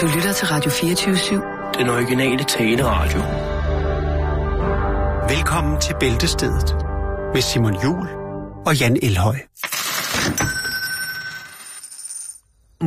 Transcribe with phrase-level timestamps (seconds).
[0.00, 1.78] Du lytter til Radio 24-7.
[1.78, 3.20] Den originale taleradio.
[5.36, 6.76] Velkommen til Bæltestedet
[7.34, 8.08] med Simon Jul
[8.66, 9.36] og Jan Elhøj.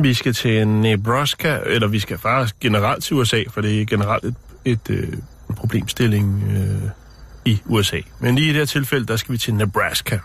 [0.02, 4.24] Vi skal til Nebraska, eller vi skal faktisk generelt til USA, for det er generelt
[4.24, 4.34] et,
[4.64, 5.12] et, øh,
[5.56, 6.90] problemstilling øh,
[7.44, 8.00] i USA.
[8.20, 10.18] Men lige i det her tilfælde, der skal vi til Nebraska.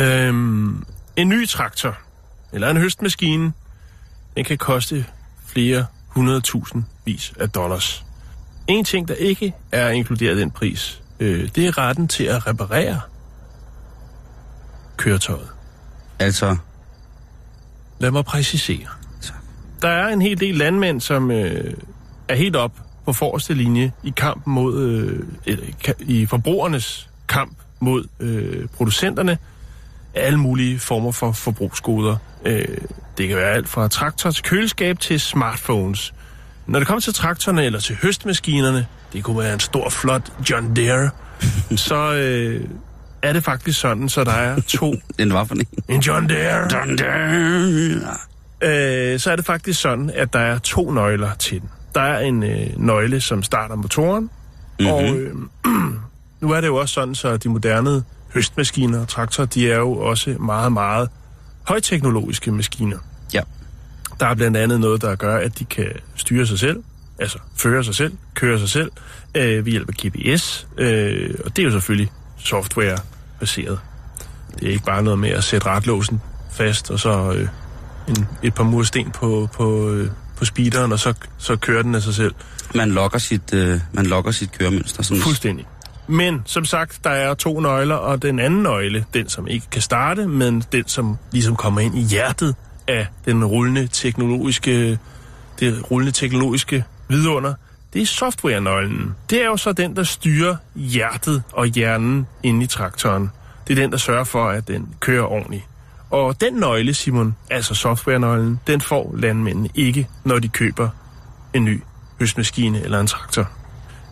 [0.00, 0.84] Øhm,
[1.16, 1.98] en ny traktor,
[2.52, 3.52] eller en høstmaskine,
[4.36, 5.06] den kan koste
[5.46, 8.04] flere hundredtusind vis af dollars.
[8.66, 12.46] En ting, der ikke er inkluderet i den pris, øh, det er retten til at
[12.46, 13.00] reparere
[14.96, 15.48] køretøjet.
[16.18, 16.56] Altså,
[17.98, 18.88] Lad mig præcisere.
[19.82, 21.74] Der er en hel del landmænd, som øh,
[22.28, 22.72] er helt op
[23.04, 24.80] på forreste linje i kampen mod,
[25.46, 25.58] øh,
[26.00, 29.38] i forbrugernes kamp mod øh, producenterne
[30.14, 32.16] af alle mulige former for forbrugsgoder.
[32.46, 32.78] Øh,
[33.18, 36.14] det kan være alt fra traktor til køleskab til smartphones.
[36.66, 40.76] Når det kommer til traktorerne eller til høstmaskinerne, det kunne være en stor, flot John
[40.76, 41.10] Deere,
[41.76, 42.64] så øh,
[43.22, 44.94] er det faktisk sådan, så der er to...
[45.18, 45.66] den var for en.
[45.88, 46.68] En John Deere!
[46.68, 47.08] Dun, dun.
[48.68, 51.70] øh, så er det faktisk sådan, at der er to nøgler til den.
[51.94, 54.86] Der er en øh, nøgle, som starter motoren, mm-hmm.
[54.86, 55.34] og øh,
[56.40, 59.92] nu er det jo også sådan, så de moderne høstmaskiner og traktorer, de er jo
[59.92, 61.08] også meget, meget
[61.68, 62.98] højteknologiske maskiner.
[63.34, 63.40] Ja.
[64.20, 66.82] Der er blandt andet noget, der gør, at de kan styre sig selv,
[67.18, 68.90] altså føre sig selv, køre sig selv,
[69.34, 73.78] øh, ved hjælp af GPS, øh, og det er jo selvfølgelig software-baseret.
[74.60, 76.20] Det er ikke bare noget med at sætte retlåsen
[76.52, 77.48] fast, og så øh,
[78.08, 82.02] en, et par mursten på, på, øh, på speederen, og så, så kører den af
[82.02, 82.34] sig selv.
[82.74, 85.02] Man lokker sit, øh, man lokker sit køremønster.
[85.02, 85.66] Sådan, Fuldstændig.
[86.08, 89.82] Men som sagt, der er to nøgler, og den anden nøgle, den som ikke kan
[89.82, 92.54] starte, men den som ligesom kommer ind i hjertet
[92.88, 94.98] af den rullende teknologiske,
[95.60, 97.54] det rullende teknologiske vidunder,
[97.92, 99.14] det er software-nøglen.
[99.30, 103.30] Det er jo så den, der styrer hjertet og hjernen inde i traktoren.
[103.68, 105.64] Det er den, der sørger for, at den kører ordentligt.
[106.10, 110.88] Og den nøgle, Simon, altså software-nøglen, den får landmændene ikke, når de køber
[111.54, 111.82] en ny
[112.18, 113.48] høstmaskine eller en traktor.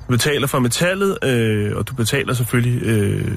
[0.09, 3.33] Du betaler for metallet, øh, og du betaler selvfølgelig øh,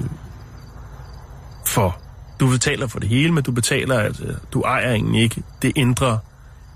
[1.66, 2.00] for...
[2.40, 6.18] Du betaler for det hele, men du betaler, altså, du ejer egentlig ikke det indre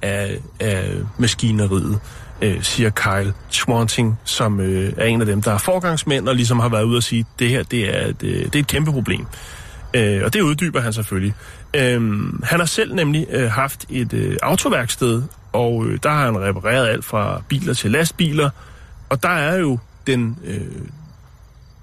[0.03, 2.01] af, af maskineriet,
[2.43, 6.59] øh, siger Kyle Swanting, som øh, er en af dem, der er forgangsmænd, og ligesom
[6.59, 8.93] har været ude og sige, det her det er, et, øh, det er et kæmpe
[8.93, 9.27] problem.
[9.95, 11.35] Øh, og det uddyber han selvfølgelig.
[11.75, 12.01] Øh,
[12.45, 15.23] han har selv nemlig øh, haft et øh, autoværksted,
[15.53, 18.51] og øh, der har han repareret alt fra biler til lastbiler,
[19.13, 20.89] og der er jo den, øh,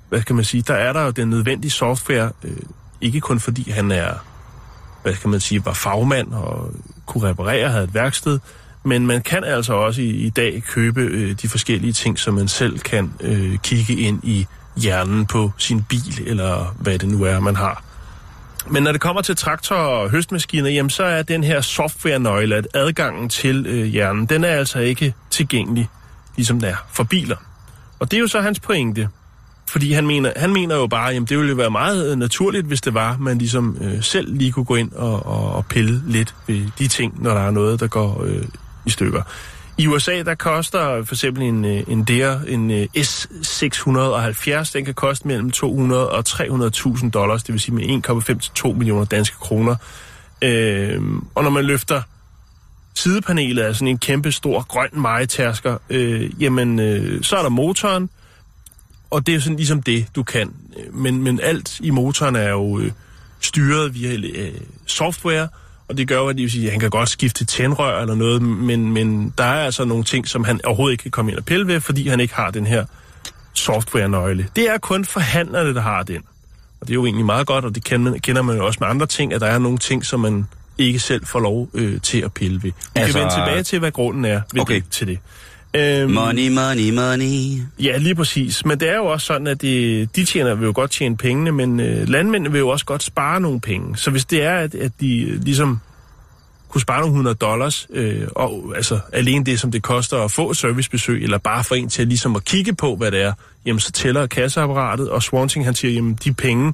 [0.10, 2.58] hvad kan man sige, der er der jo den nødvendige software, øh,
[3.02, 4.14] ikke kun fordi han er,
[5.04, 6.72] hvad kan man sige, var fagmand og
[7.06, 8.40] kunne reparere, havde et værksted,
[8.84, 12.48] men man kan altså også i, i dag købe øh, de forskellige ting, som man
[12.48, 14.48] selv kan øh, kigge ind i
[14.78, 17.84] hjernen på sin bil, eller hvad det nu er, man har.
[18.68, 22.68] Men når det kommer til traktor og høstmaskiner, jamen så er den her software-nøgle, at
[22.74, 25.90] adgangen til øh, hjernen, den er altså ikke tilgængelig,
[26.40, 27.36] ligesom den er for biler.
[28.00, 29.10] Og det er jo så hans pointe.
[29.70, 32.66] Fordi han mener, han mener jo bare, at det ville jo være meget øh, naturligt,
[32.66, 36.02] hvis det var, man ligesom øh, selv lige kunne gå ind og, og, og pille
[36.08, 38.44] lidt ved de ting, når der er noget, der går øh,
[38.86, 39.24] i stykker.
[39.78, 44.94] I USA, der koster for eksempel en, øh, en der, en øh, S670, den kan
[44.94, 49.36] koste mellem 200 og 300.000 dollars, det vil sige med 1,5 til 2 millioner danske
[49.38, 49.76] kroner.
[50.42, 51.02] Øh,
[51.36, 52.02] og når man løfter
[53.00, 58.10] sidepanelet er sådan en kæmpe stor grøn mejetærsker, øh, jamen øh, så er der motoren,
[59.10, 60.54] og det er sådan ligesom det, du kan.
[60.92, 62.92] Men, men alt i motoren er jo øh,
[63.42, 64.52] styret via øh,
[64.86, 65.48] software,
[65.88, 68.16] og det gør jo, at, det vil sige, at han kan godt skifte tændrør eller
[68.16, 71.40] noget, men, men der er altså nogle ting, som han overhovedet ikke kan komme ind
[71.40, 72.86] og pille ved, fordi han ikke har den her
[73.54, 74.48] software-nøgle.
[74.56, 76.22] Det er kun forhandlerne, der har den.
[76.82, 79.06] Og det er jo egentlig meget godt, og det kender man jo også med andre
[79.06, 80.48] ting, at der er nogle ting, som man
[80.80, 82.62] ikke selv får lov øh, til at pille ved.
[82.62, 84.76] Vi Altså- kan vende tilbage til, hvad grunden er ved Okay.
[84.76, 85.20] det, til det.
[85.74, 87.62] Øhm, Money, money, money.
[87.80, 88.66] Ja, lige præcis.
[88.66, 91.52] Men det er jo også sådan, at det, de tjener vil jo godt tjene pengene,
[91.52, 93.98] men øh, landmændene vil jo også godt spare nogle penge.
[93.98, 95.80] Så hvis det er, at, at de øh, ligesom
[96.70, 100.54] kunne spare nogle 100 dollars, øh, og altså alene det, som det koster at få
[100.54, 103.34] servicebesøg, eller bare for en til at, ligesom at kigge på, hvad det er,
[103.66, 106.74] jamen så tæller kasseapparatet, og Swanting han siger, jamen de penge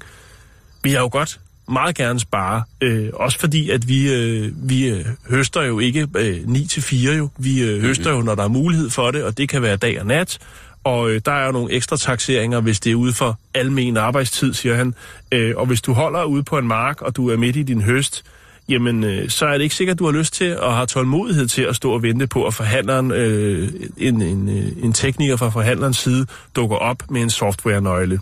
[0.83, 2.63] vil jeg jo godt meget gerne spare.
[2.81, 7.13] Øh, også fordi, at vi, øh, vi øh, høster jo ikke øh, 9 til 4
[7.13, 7.29] jo.
[7.37, 9.99] Vi øh, høster jo, når der er mulighed for det, og det kan være dag
[9.99, 10.39] og nat.
[10.83, 14.53] Og øh, der er jo nogle ekstra taxeringer, hvis det er ude for almen arbejdstid,
[14.53, 14.93] siger han.
[15.31, 17.81] Øh, og hvis du holder ude på en mark, og du er midt i din
[17.81, 18.23] høst,
[18.69, 21.47] jamen øh, så er det ikke sikkert, at du har lyst til og har tålmodighed
[21.47, 25.49] til at stå og vente på, at forhandleren, øh, en, en, øh, en tekniker fra
[25.49, 26.25] forhandlerens side
[26.55, 28.19] dukker op med en software-nøgle.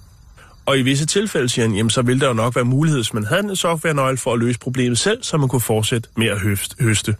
[0.65, 3.13] Og i visse tilfælde, siger han, jamen, så vil der jo nok være mulighed, hvis
[3.13, 6.39] man havde en software-nøgle for at løse problemet selv, så man kunne fortsætte med at
[6.39, 7.15] høst, høste.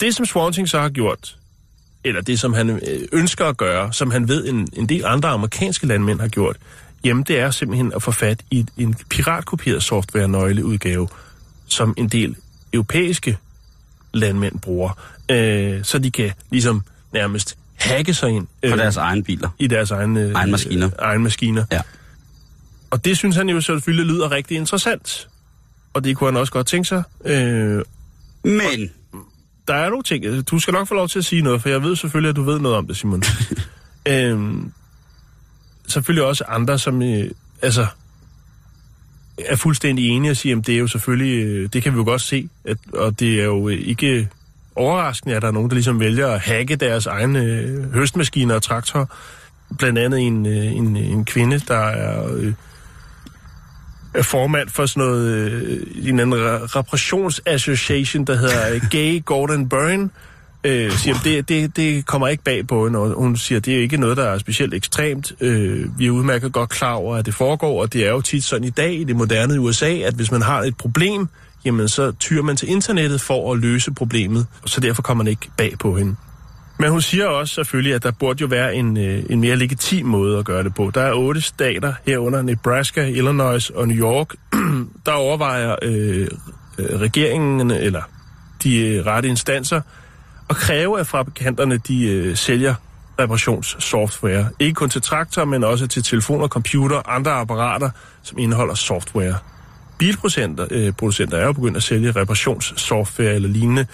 [0.00, 1.36] Det, som Swanting så har gjort,
[2.04, 2.78] eller det, som han øh,
[3.12, 6.56] ønsker at gøre, som han ved, en, en del andre amerikanske landmænd har gjort,
[7.04, 11.08] jamen det er simpelthen at få fat i en piratkopieret software-nøgleudgave,
[11.66, 12.36] som en del
[12.72, 13.38] europæiske
[14.12, 14.98] landmænd bruger,
[15.30, 16.82] øh, så de kan ligesom
[17.12, 19.48] nærmest hacke sig ind øh, på deres egen biler.
[19.58, 20.86] I deres egen, øh, egen maskiner.
[20.86, 21.64] Øh, egen maskiner.
[21.72, 21.80] Ja.
[22.90, 25.28] Og det synes han jo selvfølgelig lyder rigtig interessant.
[25.92, 27.02] Og det kunne han også godt tænke sig.
[27.24, 27.82] Øh,
[28.44, 28.90] Men...
[29.68, 30.48] Der er nogle ting.
[30.50, 32.42] Du skal nok få lov til at sige noget, for jeg ved selvfølgelig, at du
[32.42, 33.22] ved noget om det, Simon.
[34.08, 34.62] øh,
[35.88, 37.30] selvfølgelig også andre, som øh,
[37.62, 37.86] altså,
[39.38, 42.04] er fuldstændig enige og siger, at det er jo selvfølgelig, øh, det kan vi jo
[42.04, 44.28] godt se, at, og det er jo ikke
[44.76, 48.62] overraskende, at der er nogen, der ligesom vælger at hacke deres egne øh, høstmaskiner og
[48.62, 49.06] traktorer.
[49.78, 52.52] Blandt andet en, øh, en, en kvinde, der er, øh, er
[54.14, 56.34] Øh, formand for sådan noget, øh, en anden
[56.76, 60.10] reparationsassociation, der hedder øh, Gay Gordon Byrne,
[60.64, 63.80] øh, siger, det, det, det kommer ikke bag på hende, og hun siger, det er
[63.80, 65.32] ikke noget, der er specielt ekstremt.
[65.40, 68.44] Øh, vi er udmærket godt klar over, at det foregår, og det er jo tit
[68.44, 71.28] sådan i dag i det moderne USA, at hvis man har et problem,
[71.64, 75.48] jamen så tyrer man til internettet for at løse problemet, så derfor kommer man ikke
[75.56, 76.16] bag på hende.
[76.80, 80.06] Men hun siger også selvfølgelig, at der burde jo være en, øh, en mere legitim
[80.06, 80.90] måde at gøre det på.
[80.94, 84.34] Der er otte stater herunder Nebraska, Illinois og New York,
[85.06, 86.28] der overvejer øh,
[86.78, 88.02] øh, regeringen eller
[88.62, 89.80] de øh, rette instanser
[90.50, 92.74] at kræve, at fabrikanterne de øh, sælger
[93.20, 94.48] reparationssoftware.
[94.58, 97.90] Ikke kun til traktorer, men også til telefoner, computer og andre apparater,
[98.22, 99.34] som indeholder software.
[99.98, 103.86] Bilproducenter øh, producenter er jo begyndt at sælge reparationssoftware eller lignende,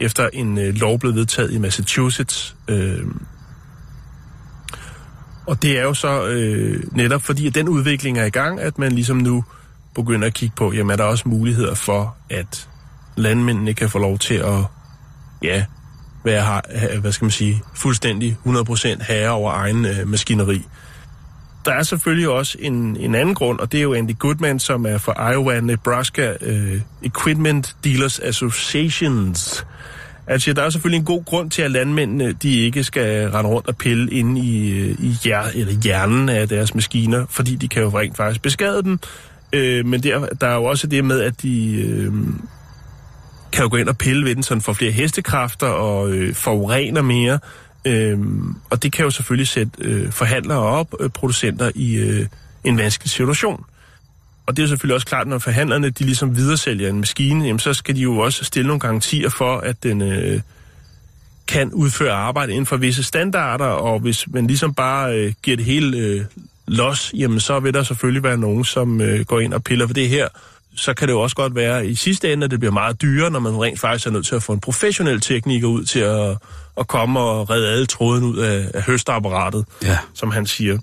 [0.00, 2.56] efter en øh, lov blev vedtaget i Massachusetts.
[2.68, 3.04] Øh,
[5.46, 8.78] og det er jo så øh, netop fordi, at den udvikling er i gang, at
[8.78, 9.44] man ligesom nu
[9.94, 12.68] begynder at kigge på, jamen er der også muligheder for, at
[13.16, 14.64] landmændene kan få lov til at
[15.42, 15.64] ja,
[16.24, 16.60] være,
[17.00, 20.62] hvad skal man sige, fuldstændig 100% herre over egen øh, maskineri.
[21.64, 24.86] Der er selvfølgelig også en, en anden grund, og det er jo Andy Goodman, som
[24.86, 29.66] er fra Iowa Nebraska øh, Equipment Dealers Associations.
[30.26, 33.68] Altså, der er selvfølgelig en god grund til, at landmændene de ikke skal rende rundt
[33.68, 37.82] og pille ind i, øh, i hjer, eller hjernen af deres maskiner, fordi de kan
[37.82, 38.98] jo rent faktisk beskade dem.
[39.52, 41.82] Øh, men der, der er jo også det med, at de...
[41.82, 42.12] Øh,
[43.52, 46.34] kan jo gå ind og pille ved den, så den får flere hestekræfter og øh,
[46.34, 47.38] forurener mere.
[47.84, 52.26] Øhm, og det kan jo selvfølgelig sætte øh, forhandlere op, øh, producenter i øh,
[52.64, 53.64] en vanskelig situation.
[54.46, 57.74] Og det er selvfølgelig også klart, når forhandlerne de ligesom videresælger en maskine, jamen, så
[57.74, 60.40] skal de jo også stille nogle garantier for, at den øh,
[61.48, 65.66] kan udføre arbejde inden for visse standarder, og hvis man ligesom bare øh, giver det
[65.66, 66.24] hele øh,
[66.66, 69.94] los, jamen så vil der selvfølgelig være nogen, som øh, går ind og piller for
[69.94, 70.28] det her,
[70.76, 73.30] så kan det jo også godt være i sidste ende, at det bliver meget dyrere,
[73.30, 76.36] når man rent faktisk er nødt til at få en professionel tekniker ud til at,
[76.76, 79.98] at komme og redde alle tråden ud af, af høstapparatet, ja.
[80.14, 80.78] som han siger.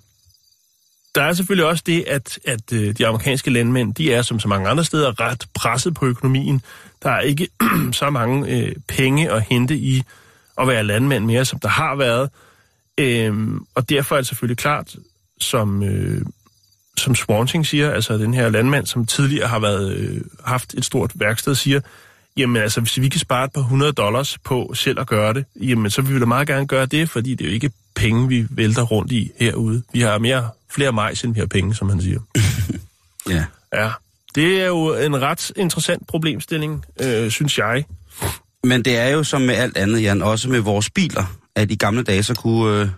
[1.16, 4.48] Der er selvfølgelig også det, at, at øh, de amerikanske landmænd, de er som så
[4.48, 6.62] mange andre steder ret presset på økonomien.
[7.04, 7.48] Der er ikke
[7.92, 10.04] så mange øh, penge at hente i
[10.58, 12.30] at være landmand mere, som der har været.
[12.98, 14.96] Øhm, og derfor er det selvfølgelig klart,
[15.40, 16.22] som, øh,
[17.02, 21.12] som Swanting siger, altså den her landmand, som tidligere har været, øh, haft et stort
[21.16, 21.80] værksted, siger,
[22.38, 25.46] jamen altså, hvis vi kan spare et par hundrede dollars på selv at gøre det,
[25.56, 28.28] jamen så vil vi da meget gerne gøre det, fordi det er jo ikke penge,
[28.28, 29.84] vi vælter rundt i herude.
[29.94, 32.20] Vi har mere, flere majs, end vi har penge, som han siger.
[33.30, 33.46] ja.
[33.74, 33.90] Ja,
[34.36, 37.86] det er jo en ret interessant problemstilling, øh, synes jeg.
[38.64, 41.76] Men det er jo som med alt andet, Jan, også med vores biler, at i
[41.76, 42.90] gamle dage, så kunne, øh,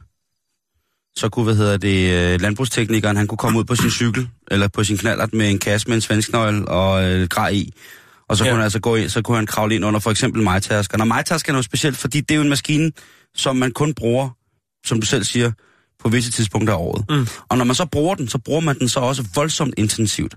[1.16, 4.68] så kunne, hvad hedder det, øh, landbrugsteknikeren, han kunne komme ud på sin cykel, eller
[4.68, 7.74] på sin knallert med en kasse med en svensknøgle og øh, grej i.
[8.30, 8.50] Og så ja.
[8.50, 10.98] kunne han altså gå ind, så kunne han kravle ind under for eksempel majtasker.
[11.00, 12.92] Og majtasker er noget specielt, fordi det er jo en maskine,
[13.36, 14.30] som man kun bruger,
[14.86, 15.52] som du selv siger,
[16.00, 17.06] på visse tidspunkter af året.
[17.10, 17.28] Mm.
[17.50, 20.36] Og når man så bruger den, så bruger man den så også voldsomt intensivt.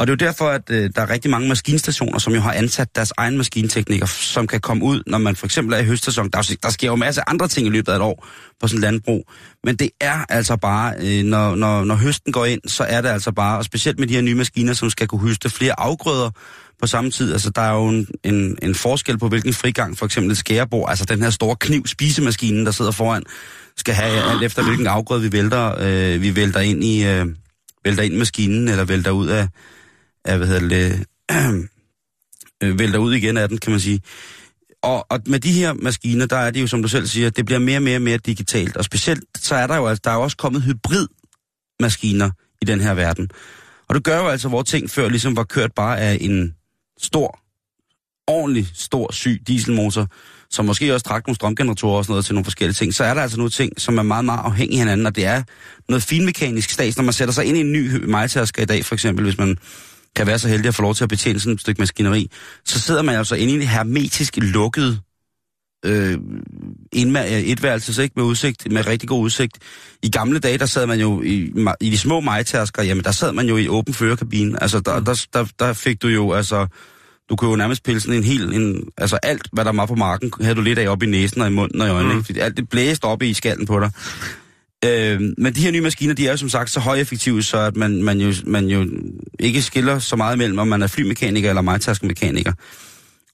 [0.00, 2.52] Og det er jo derfor, at øh, der er rigtig mange maskinstationer, som jo har
[2.52, 6.30] ansat deres egen maskintekniker, som kan komme ud, når man for eksempel er i høstsæson.
[6.30, 8.26] Der, der sker jo masser masse andre ting i løbet af et år
[8.60, 9.30] på sådan en landbrug.
[9.64, 13.08] Men det er altså bare, øh, når, når, når høsten går ind, så er det
[13.08, 16.30] altså bare, og specielt med de her nye maskiner, som skal kunne høste flere afgrøder
[16.80, 17.32] på samme tid.
[17.32, 20.90] Altså, der er jo en, en, en forskel på, hvilken frigang for eksempel et skærebord,
[20.90, 23.22] altså den her store kniv, spisemaskinen, der sidder foran,
[23.76, 27.26] skal have alt efter, hvilken afgrøde vi vælter, øh, vi vælter ind i, øh,
[27.84, 29.48] vælter ind i maskinen, eller vælter ud af,
[30.24, 31.06] er, hvad hedder det,
[32.62, 34.00] øh, vælter ud igen af den, kan man sige.
[34.82, 37.46] Og, og med de her maskiner, der er det jo, som du selv siger, det
[37.46, 38.76] bliver mere og mere og mere digitalt.
[38.76, 42.30] Og specielt, så er der jo, altså, der er jo også kommet hybridmaskiner
[42.62, 43.30] i den her verden.
[43.88, 46.54] Og det gør jo altså, hvor ting før ligesom var kørt bare af en
[46.98, 47.40] stor,
[48.26, 50.06] ordentlig stor syg dieselmotor,
[50.50, 53.14] som måske også trak nogle strømgeneratorer og sådan noget til nogle forskellige ting, så er
[53.14, 55.42] der altså nogle ting, som er meget, meget afhængige af hinanden, og det er
[55.88, 58.94] noget finmekanisk stats, når man sætter sig ind i en ny majtasker i dag, for
[58.94, 59.58] eksempel, hvis man
[60.16, 62.30] kan være så heldig at få lov til at betjene sådan et stykke maskineri,
[62.64, 65.00] så sidder man altså inde i en hermetisk lukket
[65.84, 66.18] øh,
[66.92, 69.58] etværelses, ikke med udsigt, med rigtig god udsigt.
[70.02, 73.32] I gamle dage, der sad man jo i, i de små majtasker, jamen der sad
[73.32, 74.62] man jo i åben førerkabine.
[74.62, 76.66] Altså der, der, der, der fik du jo, altså,
[77.30, 79.94] du kunne jo nærmest pille sådan en hel, en, altså alt, hvad der var på
[79.94, 82.24] marken, havde du lidt af op i næsen og i munden og i øjnene, mm.
[82.24, 83.90] Fordi alt det blæste op i skallen på dig.
[84.84, 87.76] Øh, men de her nye maskiner, de er jo som sagt så højeffektive, så at
[87.76, 88.86] man, man, jo, man jo
[89.38, 92.52] ikke skiller så meget mellem, om man er flymekaniker eller majtaskemekaniker.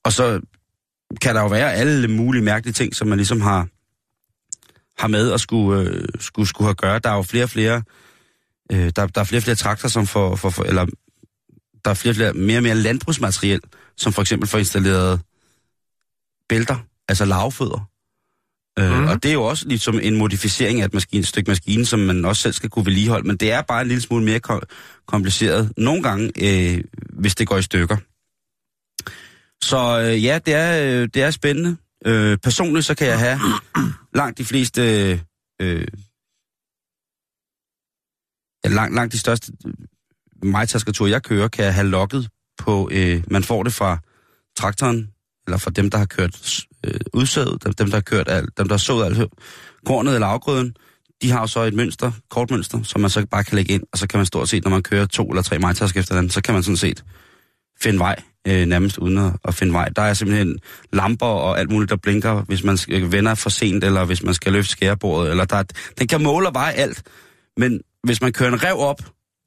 [0.03, 0.41] Og så
[1.21, 3.67] kan der jo være alle mulige mærkelige ting, som man ligesom har,
[5.01, 6.99] har med at skulle, øh, skulle, skulle have gøre.
[6.99, 7.83] Der er jo flere og flere,
[8.71, 10.85] øh, der, der er flere og flere traktorer, som får, for, for, eller
[11.85, 13.59] der er flere og flere, mere og mere landbrugsmateriel,
[13.97, 15.21] som for eksempel får installeret
[16.49, 16.77] bælter,
[17.07, 17.89] altså lavfødder.
[18.77, 18.83] Mm.
[18.83, 19.07] Øh, mhm.
[19.07, 21.99] og det er jo også ligesom en modificering af et, maskine, et stykke maskine, som
[21.99, 24.61] man også selv skal kunne vedligeholde, men det er bare en lille smule mere kom-
[25.07, 27.97] kompliceret nogle gange, øh, hvis det går i stykker.
[29.63, 31.77] Så øh, ja, det er, øh, det er spændende.
[32.05, 33.39] Øh, personligt så kan jeg have
[34.13, 34.81] langt de fleste...
[35.61, 35.87] Øh,
[38.63, 39.51] ja, langt, langt de største
[40.43, 42.89] majtaskerture, jeg kører, kan jeg have logget på...
[42.91, 43.97] Øh, man får det fra
[44.57, 45.09] traktoren,
[45.47, 48.67] eller fra dem, der har kørt øh, udsædet, dem, dem, der har kørt alt, dem,
[48.67, 49.31] der har sået alt
[49.85, 50.75] kornet eller afgrøden,
[51.21, 53.97] de har jo så et mønster, kortmønster, som man så bare kan lægge ind, og
[53.97, 56.41] så kan man stort set, når man kører to eller tre majtasker efter den, så
[56.41, 57.03] kan man sådan set
[57.81, 58.15] finde vej
[58.47, 59.89] øh, nærmest uden at, at finde vej.
[59.89, 60.59] Der er simpelthen
[60.93, 64.53] lamper og alt muligt, der blinker, hvis man vender for sent, eller hvis man skal
[64.53, 65.63] løfte skærebordet, eller der,
[65.99, 67.03] den kan måle og veje alt.
[67.57, 69.01] Men hvis man kører en rev op,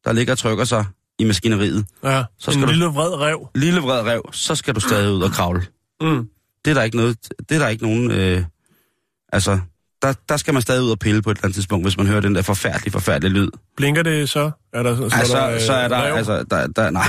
[0.05, 0.85] der ligger og trykker sig
[1.19, 1.87] i maskineriet.
[2.05, 3.49] Ja, så skal en lille vred rev.
[3.55, 5.63] Lille vred rev, så skal du stadig ud og kravle.
[6.01, 6.29] Mm.
[6.65, 7.17] Det er der ikke noget,
[7.49, 8.45] det er der ikke nogen, øh,
[9.33, 9.59] altså,
[10.03, 12.07] der, der skal man stadig ud og pille på et eller andet tidspunkt, hvis man
[12.07, 13.49] hører den der forfærdelige, forfærdelige lyd.
[13.77, 14.51] Blinker det så?
[14.73, 16.15] Er der, så, altså, der, øh, så er der, rev?
[16.15, 17.09] altså, der, der, nej.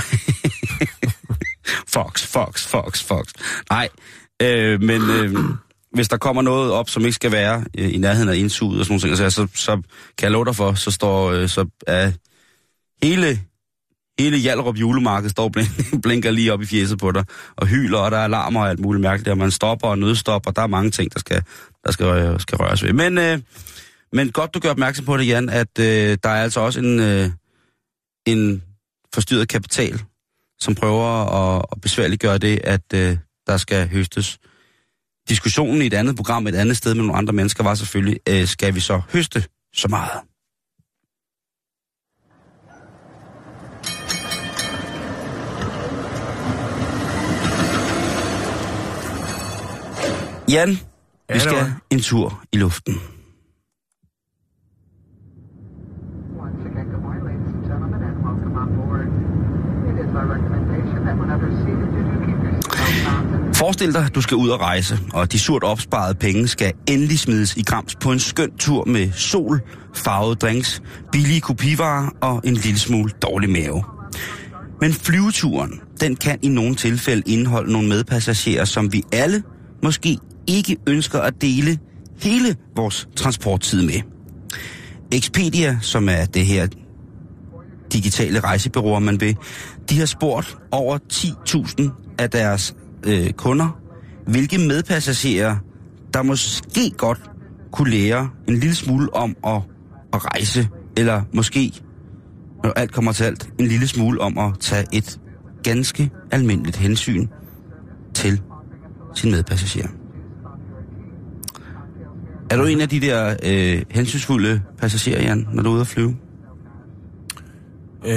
[1.94, 3.28] fox, fox, fox, fox.
[3.70, 3.88] Nej,
[4.42, 5.34] øh, men øh,
[5.94, 8.86] hvis der kommer noget op, som ikke skal være øh, i nærheden af indsuget og
[8.86, 9.76] sådan noget, så, så, så
[10.18, 12.12] kan jeg love dig for, så står, øh, så er
[13.02, 13.40] hele
[14.22, 15.52] hele Hjalrup julemarked står og
[16.02, 17.24] blinker lige op i fjeset på dig,
[17.56, 20.50] og hyler, og der er alarmer og alt muligt mærkeligt, og man stopper og nødstopper,
[20.50, 21.42] der er mange ting, der skal,
[21.84, 22.92] der skal, skal røres ved.
[22.92, 23.38] Men, øh,
[24.12, 27.00] men godt, du gør opmærksom på det, Jan, at øh, der er altså også en,
[27.00, 27.30] øh,
[28.26, 28.62] en
[29.14, 30.02] forstyrret kapital,
[30.60, 34.38] som prøver at, at besværliggøre det, at øh, der skal høstes.
[35.28, 38.46] Diskussionen i et andet program, et andet sted med nogle andre mennesker, var selvfølgelig, øh,
[38.46, 40.31] skal vi så høste så meget?
[50.52, 50.78] Jan,
[51.28, 52.94] ja, vi skal en tur i luften.
[63.54, 67.56] Forestil dig, du skal ud og rejse, og de surt opsparede penge skal endelig smides
[67.56, 69.60] i grams på en skøn tur med sol,
[69.94, 70.82] farvede drinks,
[71.12, 73.84] billige kopivarer og en lille smule dårlig mave.
[74.80, 79.42] Men flyveturen, den kan i nogle tilfælde indeholde nogle medpassagerer, som vi alle
[79.82, 80.18] måske
[80.52, 81.78] ikke ønsker at dele
[82.22, 84.02] hele vores transporttid med.
[85.12, 86.66] Expedia, som er det her
[87.92, 89.36] digitale rejsebureauer, man vil,
[89.90, 92.74] de har spurgt over 10.000 af deres
[93.06, 93.78] øh, kunder,
[94.26, 95.56] hvilke medpassagerer,
[96.14, 97.20] der måske godt
[97.72, 99.60] kunne lære en lille smule om at,
[100.12, 101.72] at rejse, eller måske,
[102.64, 105.20] når alt kommer til alt, en lille smule om at tage et
[105.62, 107.28] ganske almindeligt hensyn
[108.14, 108.40] til
[109.14, 110.01] sin medpassager.
[112.52, 115.86] Er du en af de der øh, hensynsfulde passagerer, Jan, når du er ude at
[115.86, 116.16] flyve?
[118.04, 118.12] Øh,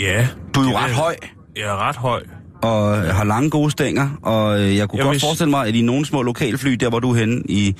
[0.00, 0.28] ja.
[0.54, 1.14] Du er jo ret høj.
[1.56, 2.22] Jeg er ret høj.
[2.62, 3.12] Og ja.
[3.12, 6.06] har lange gode stænger, og øh, jeg kunne jeg godt forestille mig, at i nogle
[6.06, 7.76] små lokalfly, der hvor du er henne i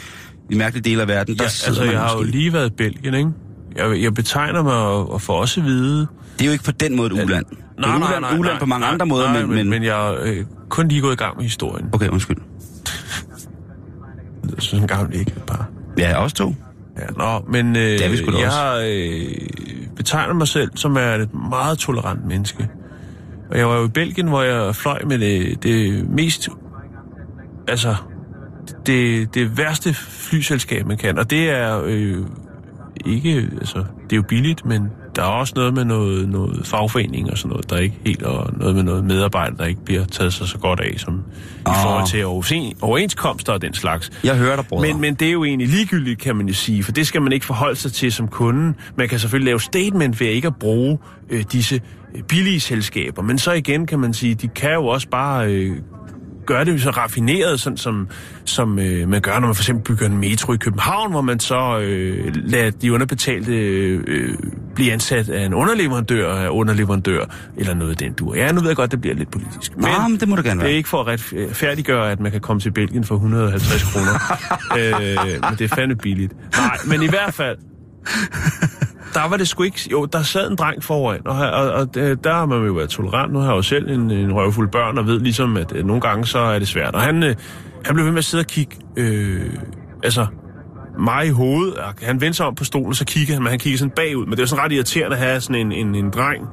[0.51, 2.27] i mærkelige dele af verden, der ja, altså, jeg har måske.
[2.27, 3.31] jo lige været i Belgien, ikke?
[3.77, 6.07] Jeg, jeg betegner mig og, og får også at vide...
[6.39, 7.47] Det er jo ikke på den måde et uland.
[7.47, 9.57] Er Nej, nej, uland, nej, uland nej, på mange nej, andre måder, nej, men...
[9.57, 11.89] men, men jeg er øh, kun lige gået i gang med historien.
[11.93, 12.37] Okay, undskyld.
[14.55, 15.69] Jeg synes en gammel ikke par.
[15.99, 16.55] Ja, også to.
[16.99, 19.49] Ja, nå, men øh, er vi jeg øh,
[19.97, 22.69] betegner mig selv som er et meget tolerant menneske.
[23.51, 26.49] Og jeg var jo i Belgien, hvor jeg fløj med det, det mest...
[27.69, 27.97] Altså,
[28.87, 31.19] det, det værste flyselskab, man kan.
[31.19, 32.27] Og det er øh,
[33.07, 33.49] ikke...
[33.59, 37.38] Altså, det er jo billigt, men der er også noget med noget, noget fagforening og
[37.38, 38.23] sådan noget, der ikke helt...
[38.23, 41.14] Og noget med noget medarbejder, der ikke bliver taget sig så godt af, som
[41.64, 41.73] oh.
[41.73, 44.11] i forhold til overens- overenskomster og den slags.
[44.25, 44.81] Jeg hører dig, bror.
[44.81, 47.33] Men, men det er jo egentlig ligegyldigt, kan man jo sige, for det skal man
[47.33, 48.75] ikke forholde sig til som kunde.
[48.97, 50.99] Man kan selvfølgelig lave statement ved ikke at bruge
[51.31, 51.81] øh, disse
[52.14, 55.76] øh, billige selskaber, men så igen kan man sige, de kan jo også bare øh,
[56.47, 58.09] gøre det så raffineret, sådan som,
[58.45, 61.40] som øh, man gør, når man for eksempel bygger en metro i København, hvor man
[61.40, 64.35] så øh, lader de underbetalte øh,
[64.75, 67.25] blive ansat af en underleverandør af underleverandør,
[67.57, 68.35] eller noget af den dur.
[68.35, 69.76] Ja, nu ved jeg godt, det bliver lidt politisk.
[69.76, 70.76] Men, Nå, men det må det gerne det er være.
[70.76, 74.12] ikke for at retfærdiggøre, at man kan komme til Belgien for 150 kroner.
[74.79, 76.33] øh, men det er fandme billigt.
[76.59, 77.57] Nej, men i hvert fald,
[79.14, 79.88] der var det sgu ikke...
[79.91, 82.91] Jo, der sad en dreng foran, og, og, og det- der har man jo været
[82.91, 83.33] tolerant.
[83.33, 86.00] Nu har jeg jo selv en, en røvfuld børn, og ved ligesom, at øh, nogle
[86.00, 86.95] gange så er det svært.
[86.95, 87.35] Og han, øh,
[87.85, 88.76] han blev ved med at sidde og kigge...
[88.97, 89.50] Øh,
[90.05, 90.26] altså,
[90.99, 91.75] mig i hovedet.
[91.75, 94.27] og Han vendte sig om på stolen, så kiggede han, men han kiggede sådan bagud.
[94.27, 96.47] Men det var sådan ret irriterende at have sådan en, en, en dreng,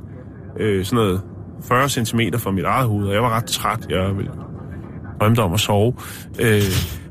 [0.59, 1.21] øh, sådan noget
[1.67, 3.79] 40 cm fra mit eget hoved, og jeg var ret træt.
[3.89, 4.31] Jeg ville
[5.19, 5.93] drømte om at sove.
[6.39, 6.61] Øh,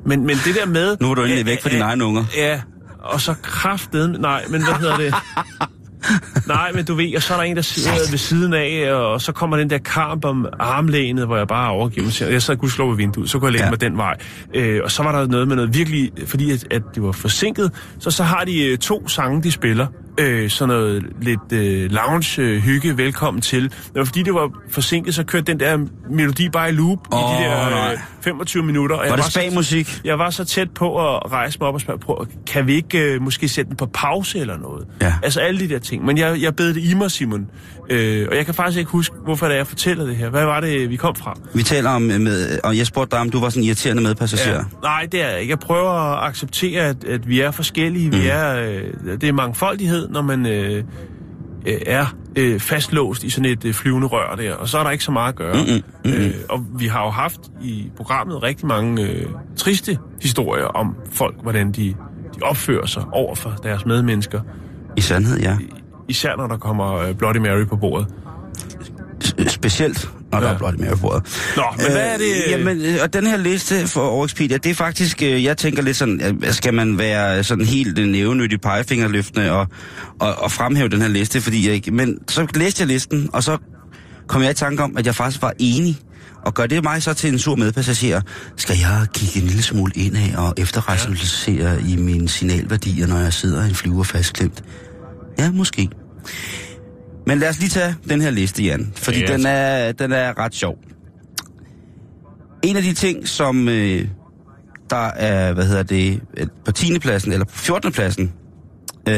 [0.07, 0.97] men, men det der med...
[1.01, 2.25] Nu er du endelig væk fra dine egne unger.
[2.37, 2.61] Ja,
[2.99, 4.21] og så kraftede...
[4.21, 5.15] Nej, men hvad hedder det?
[6.47, 9.21] Nej, men du ved, og så er der en, der sidder ved siden af, og
[9.21, 12.33] så kommer den der kamp om armlænet, hvor jeg bare overgiver mig.
[12.33, 13.67] Jeg sad gudskelov ved vinduet, så kunne jeg lægge Ja.
[13.67, 13.71] ja.
[13.71, 14.17] mig den vej.
[14.55, 17.73] Øh, og så var der noget med noget virkelig, fordi at, at det var forsinket,
[17.99, 19.87] så så har de øh, to sange, de spiller.
[20.19, 23.63] Øh, sådan noget lidt øh, lounge øh, velkommen til.
[23.63, 25.79] Det var fordi, det var forsinket, så kørte den der
[26.11, 27.93] melodi bare i loop Åh, i de der nej.
[27.93, 28.97] øh, 25 minutter.
[28.97, 30.01] Og Var jeg det så- spagmusik?
[30.05, 32.99] jeg var så tæt på at rejse mig op og spørge, prøv, kan vi ikke
[32.99, 34.87] øh, måske sætte den på pause eller noget?
[35.03, 35.15] Ja.
[35.23, 36.05] Altså alle de der ting.
[36.05, 37.47] Men jeg, jeg bed det i mig, Simon.
[37.91, 40.29] Øh, og jeg kan faktisk ikke huske, hvorfor det er, jeg fortæller det her.
[40.31, 41.37] Hvad var det, vi kom fra?
[41.55, 44.03] Vi taler om, øh, med, og jeg spurgte dig, om du var sådan en irriterende
[44.03, 44.55] medpassager.
[44.57, 44.61] Ja.
[44.83, 45.51] Nej, det er jeg ikke.
[45.51, 48.11] Jeg prøver at acceptere, at, at vi er forskellige.
[48.11, 50.85] Vi er, øh, det er mangfoldighed, når man øh,
[51.67, 54.55] øh, er øh, fastlåst i sådan et øh, flyvende rør der.
[54.55, 55.55] Og så er der ikke så meget at gøre.
[55.55, 56.13] Mm-mm.
[56.13, 61.43] Øh, og vi har jo haft i programmet rigtig mange øh, triste historier om folk,
[61.43, 61.95] hvordan de,
[62.37, 64.41] de opfører sig over for deres medmennesker.
[64.97, 65.57] I sandhed, ja.
[66.09, 68.07] Især når der kommer øh, Bloody Mary på bordet.
[69.25, 70.45] S- Specielt, når ja.
[70.45, 71.23] der er blot mere på bordet.
[71.57, 72.35] Nå, men hvad er det...
[72.49, 75.97] Jamen, øh, og den her liste for Overexpedia, det er faktisk, øh, jeg tænker lidt
[75.97, 79.67] sådan, øh, skal man være sådan helt en nævenyttig pegefingerløftende og,
[80.21, 81.91] og, og fremhæve den her liste, fordi jeg ikke...
[81.91, 83.59] Men så læste jeg listen, og så
[84.27, 85.99] kom jeg i tanke om, at jeg faktisk var enig.
[86.45, 88.21] Og gør det mig så til en sur medpassager,
[88.57, 91.93] skal jeg kigge en lille smule indad og efterrationalisere ja.
[91.93, 94.65] i mine signalværdier, når jeg sidder i en flyver fastklemt?
[95.39, 95.89] Ja, måske.
[97.29, 100.39] Men lad os lige tage den her liste, Jan, fordi Ja, den, er, den er
[100.39, 100.79] ret sjov.
[102.63, 104.09] En af de ting, som øh,
[104.91, 106.99] der er, hvad hedder det, øh, på 10.
[106.99, 107.93] pladsen, eller på 14.
[107.93, 108.33] pladsen,
[109.09, 109.15] øh,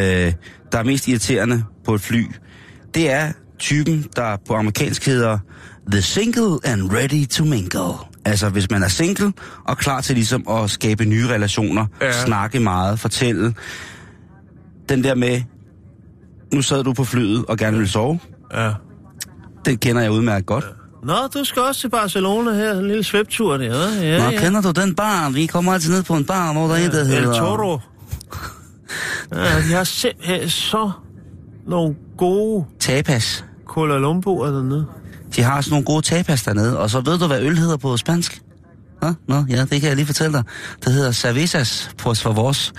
[0.73, 2.27] der er mest irriterende på et fly,
[2.95, 5.39] det er typen, der på amerikansk hedder
[5.93, 7.95] The Single and Ready to Mingle.
[8.25, 9.33] Altså hvis man er single
[9.65, 11.87] og klar til ligesom at skabe nye relationer.
[12.01, 12.25] Ja.
[12.25, 13.55] snakke meget, fortælle.
[14.89, 15.43] Den der med,
[16.55, 18.21] nu sad du på flyet og gerne ville sove,
[18.55, 18.71] Ja.
[19.65, 20.65] den kender jeg udmærket godt.
[21.05, 24.71] Nå, du skal også til Barcelona her, en lille svøbtur der, ja, Nå, kender du
[24.71, 25.31] den bar?
[25.31, 27.39] Vi kommer altid ned på en bar, hvor der er en, der El hedder...
[27.39, 27.79] Toro.
[29.35, 30.91] Ja, de har simpelthen så
[31.67, 33.45] nogle gode Tapas.
[33.67, 34.87] Kuala Lumpur dernede.
[35.37, 37.97] De har sådan nogle gode tapas dernede, og så ved du, hvad øl hedder på
[37.97, 38.43] spansk?
[39.03, 40.45] Nå, nå, ja, det kan jeg lige fortælle dig.
[40.85, 42.73] Det hedder cervezas på favors.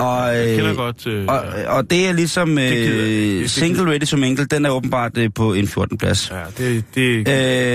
[0.00, 1.06] Og, Jeg kender øh, godt...
[1.06, 2.70] Øh, og, og det er ligesom gider.
[2.70, 5.98] Det- øh, det single ready to mingle, den er åbenbart øh, på en 14.
[5.98, 6.30] plads.
[6.30, 6.84] ja, det...
[6.94, 7.28] det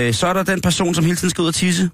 [0.08, 1.90] Øh, så er der den person, som hele tiden skal ud og tisse.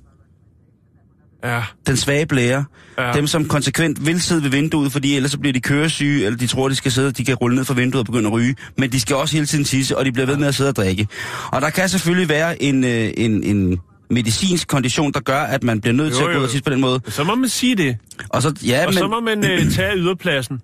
[1.45, 2.65] ja, Den svage blære.
[2.99, 3.13] Ja.
[3.13, 6.47] Dem, som konsekvent vil sidde ved vinduet, fordi ellers så bliver de køresyge, eller de
[6.47, 8.55] tror, de skal sidde, de kan rulle ned fra vinduet og begynde at ryge.
[8.79, 10.77] Men de skal også hele tiden tisse, og de bliver ved med at sidde og
[10.77, 11.07] drikke.
[11.53, 13.79] Og der kan selvfølgelig være en, øh, en, en
[14.13, 16.65] medicinsk kondition, der gør, at man bliver nødt Jo, til at gå ud og tisse
[16.65, 17.01] på den måde.
[17.09, 17.97] så må man sige det.
[18.29, 20.61] Og så, ja, Og men så må man øh, tage yderpladsen.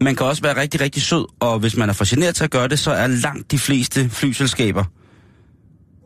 [0.00, 2.50] man kan også være rigtig, rigtig sød, og hvis man er for generet til at
[2.50, 4.84] gøre det, så er langt de fleste flyselskaber...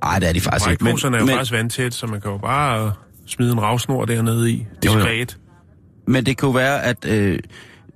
[0.02, 0.85] Ej, det er de faktisk ikke.
[0.85, 2.90] Brækposerne er jo faktisk vandtæt, så man kan jo bare øh,
[3.26, 4.57] smide en ravsnor dernede i.
[4.57, 4.64] Jo.
[4.83, 5.37] Diskret.
[6.07, 7.38] Men det kan jo være, at øh,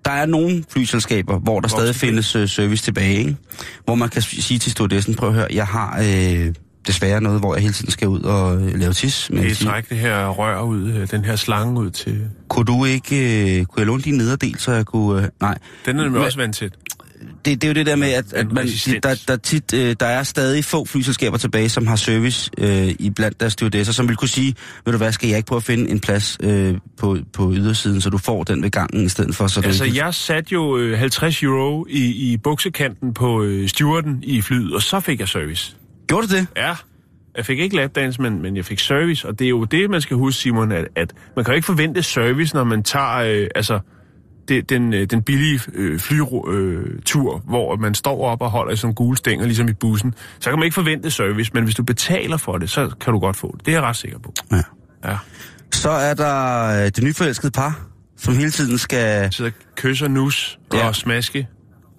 [0.04, 2.06] der er nogle flyselskaber, hvor der stadig Voksenfly.
[2.08, 3.36] findes øh, service tilbage, ikke?
[3.84, 6.54] Hvor man kan sige til stewardessen, prøv at høre, jeg har øh,
[6.92, 9.30] desværre noget, hvor jeg hele tiden skal ud og øh, lave tis.
[9.30, 12.20] Men Det træk det her rør ud, øh, den her slange ud til...
[12.48, 13.16] kunne du ikke,
[13.60, 15.30] øh, kunne jeg låne din nederdel, så jeg kunne...
[15.40, 16.72] Nej, Den er nemlig også vandtæt.
[17.44, 18.66] det, det er jo det der med, at, at man,
[19.02, 23.10] der, der, tit, øh, der er stadig få flyselskaber tilbage, som har service øh, i
[23.10, 25.62] blandt deres stewardesser, som vil kunne sige, ved du hvad, skal jeg ikke prøve at
[25.64, 29.34] finde en plads øh, på, på ydersiden, så du får den ved gangen i stedet
[29.34, 29.96] for, så du Altså, ikke...
[30.04, 34.82] jeg satte jo øh, 50 euro i, i buksekanten på øh, stewarden i flyet, og
[34.82, 35.76] så fik jeg service.
[36.10, 36.46] Gjorde du det?
[36.56, 36.76] Ja,
[37.36, 40.00] jeg fik ikke lapdance, men, men jeg fik service, og det er jo det, man
[40.00, 43.48] skal huske, Simon, at, at man kan jo ikke forvente service, når man tager, øh,
[43.54, 43.80] altså,
[44.48, 48.72] det, den, øh, den billige øh, flytur, øh, tur, hvor man står op og holder
[48.72, 51.74] i sådan gule stænger, ligesom i bussen, så kan man ikke forvente service, men hvis
[51.74, 53.66] du betaler for det, så kan du godt få det.
[53.66, 54.34] Det er jeg ret sikker på.
[54.52, 54.62] Ja.
[55.04, 55.16] Ja.
[55.72, 57.80] Så er der øh, det nyforelskede par,
[58.16, 60.88] som hele tiden skal Så kysser nus ja.
[60.88, 61.48] og smaske,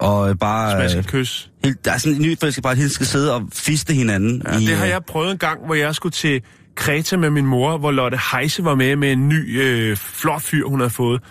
[0.02, 0.88] og øh, bare...
[0.88, 1.50] smaske Øh, kys.
[1.64, 4.42] helt, der er sådan en nyforelsket par, der hele skal sidde og fiste hinanden.
[4.46, 6.42] Ja, i, det har øh, jeg prøvet en gang, hvor jeg skulle til
[6.74, 10.68] Kreta med min mor, hvor Lotte Heise var med med en ny øh, flot fyr,
[10.68, 11.22] hun havde fået.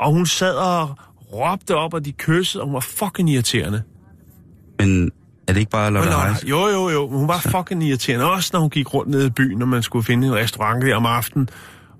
[0.00, 0.98] Og hun sad og
[1.32, 3.82] råbte op, og de kyssede, og hun var fucking irriterende.
[4.78, 5.10] Men
[5.48, 6.46] er det ikke bare Lotte Heise?
[6.46, 8.30] jo, jo, jo, hun var fucking irriterende.
[8.30, 10.96] Også når hun gik rundt nede i byen, når man skulle finde en restaurant der
[10.96, 11.48] om aftenen.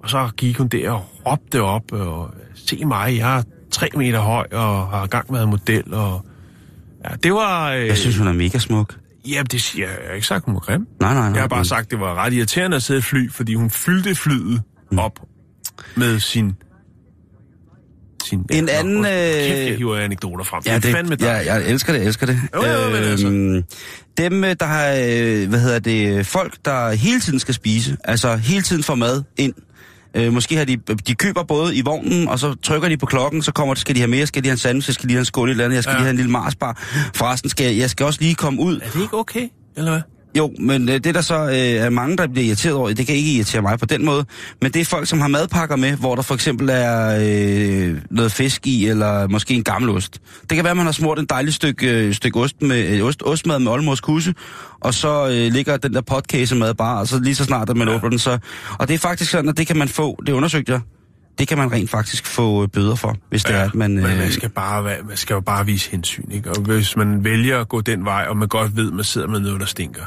[0.02, 3.44] Og så gik hun der og råbte op, og se mig, jeg
[3.80, 6.24] tre meter høj, og har gang med en model, og...
[7.04, 7.72] Ja, det var...
[7.72, 8.96] Øh, Jeg synes, hun er mega smuk.
[9.28, 9.96] Ja, det siger jeg.
[10.00, 10.86] Jeg har ikke sagt, hun var grim.
[11.00, 11.32] Nej, nej, nej.
[11.32, 13.70] Jeg har bare men- sagt, det var ret irriterende at sidde i fly, fordi hun
[13.70, 14.62] fyldte flyet
[14.98, 15.18] op
[15.96, 16.52] med sin...
[18.24, 20.62] sin En anden, Nå, Kæft, øh, jeg hiver anekdoter frem.
[20.66, 21.24] Ja, det fandme dig.
[21.24, 22.40] ja, jeg elsker det, jeg elsker det.
[22.54, 23.62] Jo, jo, men altså.
[24.18, 28.36] Dem, øh, der har, øh, hvad hedder det, folk, der hele tiden skal spise, altså
[28.36, 29.54] hele tiden får mad ind.
[30.14, 33.42] Øh, måske har de, de køber både i vognen, og så trykker de på klokken,
[33.42, 35.24] så kommer, skal de have mere, skal de have en sandwich, skal de have en
[35.24, 35.96] skål et eller andet, jeg skal ja.
[35.96, 36.82] lige have en lille marsbar.
[37.14, 38.80] Forresten, skal jeg, jeg skal også lige komme ud.
[38.80, 40.02] Er det ikke okay, eller hvad?
[40.36, 43.14] Jo, men øh, det der så øh, er mange, der bliver irriteret over, det kan
[43.14, 44.24] ikke irritere mig på den måde,
[44.62, 48.32] men det er folk, som har madpakker med, hvor der for eksempel er øh, noget
[48.32, 50.20] fisk i, eller måske en gammel ost.
[50.40, 53.22] Det kan være, man har smurt en dejlig stykke, øh, stykke ost med, øh, ost,
[53.22, 54.34] ostmad med oldmors kusse,
[54.80, 57.76] og så øh, ligger den der potcase mad bare, og så lige så snart, at
[57.76, 57.94] man ja.
[57.94, 58.38] åbner den, så...
[58.78, 60.80] Og det er faktisk sådan, at det kan man få, det undersøgte jeg,
[61.38, 63.94] det kan man rent faktisk få øh, bøder for, hvis det er, at man...
[63.94, 66.50] men Øh, man skal, bare, man skal jo bare vise hensyn, ikke?
[66.50, 69.26] Og hvis man vælger at gå den vej, og man godt ved, at man sidder
[69.26, 70.02] med noget, der stinker,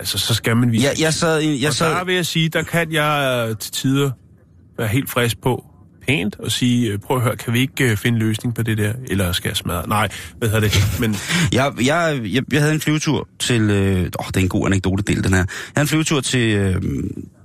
[0.00, 1.40] altså, så skal man vise jeg, jeg sad...
[1.40, 4.10] Jeg og sad der vil jeg sige, der kan jeg øh, til tider
[4.78, 5.64] være helt frisk på
[6.06, 8.78] pænt og sige, øh, prøv at høre, kan vi ikke øh, finde løsning på det
[8.78, 8.92] der?
[9.10, 9.88] Eller skal jeg smadre?
[9.88, 10.08] Nej,
[10.38, 11.00] hvad hedder det?
[11.00, 11.16] Men
[11.52, 13.70] Jeg, jeg, jeg, jeg havde en flyvetur til...
[13.70, 15.38] Øh, åh, det er en god anekdote del, den her.
[15.38, 16.82] Jeg havde en flyvetur til, øh,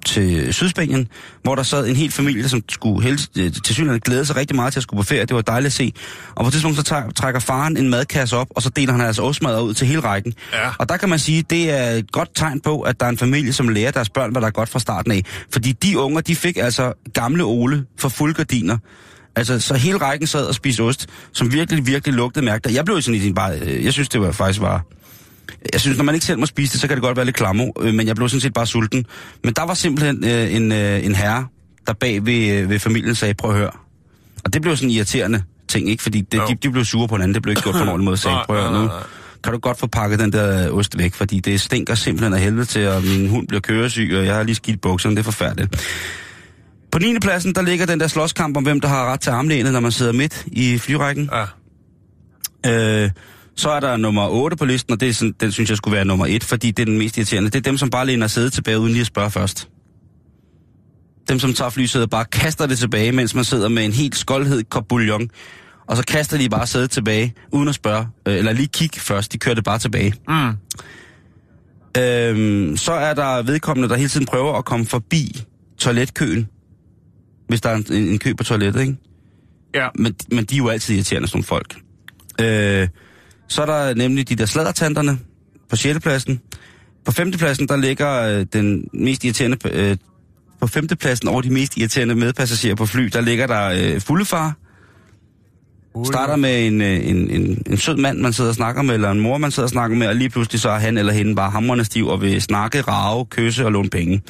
[0.06, 1.08] til Sydspanien,
[1.44, 4.56] hvor der sad en hel familie, som skulle helst, øh, til synligheden glæde sig rigtig
[4.56, 5.26] meget til at skulle på ferie.
[5.26, 5.94] Det var dejligt at se.
[6.36, 9.02] Og på et tidspunkt så tager, trækker faren en madkasse op, og så deler han
[9.02, 10.34] altså ostmad ud til hele rækken.
[10.54, 10.70] Ja.
[10.80, 13.18] Og der kan man sige, det er et godt tegn på, at der er en
[13.18, 15.24] familie, som lærer deres børn, hvad der er godt fra starten af.
[15.52, 18.78] Fordi de unger, de fik altså gamle Ole for fuld gardiner.
[19.36, 22.78] Altså, så hele rækken sad og spiste ost, som virkelig, virkelig lugtede mærkeligt.
[22.78, 23.60] Jeg blev sådan i din bare...
[23.60, 24.84] øh, Jeg synes, det var faktisk var...
[25.74, 27.36] Jeg synes, når man ikke selv må spise det, så kan det godt være lidt
[27.36, 29.06] klammer, øh, men jeg blev sådan set bare sulten.
[29.44, 31.48] Men der var simpelthen øh, en, øh, en herre,
[31.88, 33.72] der bag ved, øh, ved familien sagde, prøv at høre.
[34.46, 36.04] Og det blev sådan en irriterende ting, ikke?
[36.04, 38.06] Fordi det, de, de blev sure på hinanden, det blev ikke gjort på en ordentlig
[38.06, 38.18] måde.
[38.18, 38.90] Sagde, prøv at høre, nu
[39.44, 42.66] kan du godt få pakket den der ost væk, fordi det stinker simpelthen af helvede
[42.66, 45.88] til, og min hund bliver køresyg, og jeg har lige skidt bukserne, det er forfærdeligt.
[46.92, 47.20] På 9.
[47.20, 49.92] pladsen, der ligger den der slåskamp om, hvem der har ret til armlænet, når man
[49.92, 51.30] sidder midt i flyrækken.
[51.34, 51.46] ja,
[53.04, 53.10] Øh,
[53.56, 55.96] så er der nummer 8 på listen, og det er sådan, den synes jeg skulle
[55.96, 57.50] være nummer 1, fordi det er den mest irriterende.
[57.50, 59.70] Det er dem, som bare læner sædet tilbage, uden lige at spørge først.
[61.30, 64.16] Dem, som tager flysædet og bare kaster det tilbage, mens man sidder med en helt
[64.16, 65.30] skoldhed kop bouillon.
[65.88, 69.34] Og så kaster de bare sædet tilbage, uden at spørge, øh, eller lige kigge først.
[69.34, 70.14] De kører det bare tilbage.
[70.28, 70.54] mm.
[71.98, 75.44] Øhm, så er der vedkommende, der hele tiden prøver at komme forbi
[75.78, 76.48] toiletkøen.
[77.48, 78.96] Hvis der er en, en kø på toilettet, ikke?
[79.76, 79.88] ja.
[79.96, 81.76] men, men de er jo altid irriterende, nogle folk.
[82.42, 82.88] Øh,
[83.48, 85.20] så er der nemlig de der sladdertanterne
[85.70, 86.00] på 6.
[86.00, 86.42] pladsen.
[87.06, 87.32] På 5.
[87.32, 89.58] pladsen, der ligger øh, den mest irriterende...
[89.72, 89.98] Øh,
[90.62, 90.88] på 5.
[90.88, 94.54] pladsen over de mest irriterende medpassagerer på fly, der ligger der øh, fuldefar.
[96.06, 99.12] Starter med en, øh, en, en, en sød mand, man sidder og snakker med, eller
[99.12, 101.36] en mor, man sidder og snakker med, og lige pludselig så er han eller hende
[101.36, 104.22] bare hamrende stiv og vil snakke, rave, kysse og låne penge.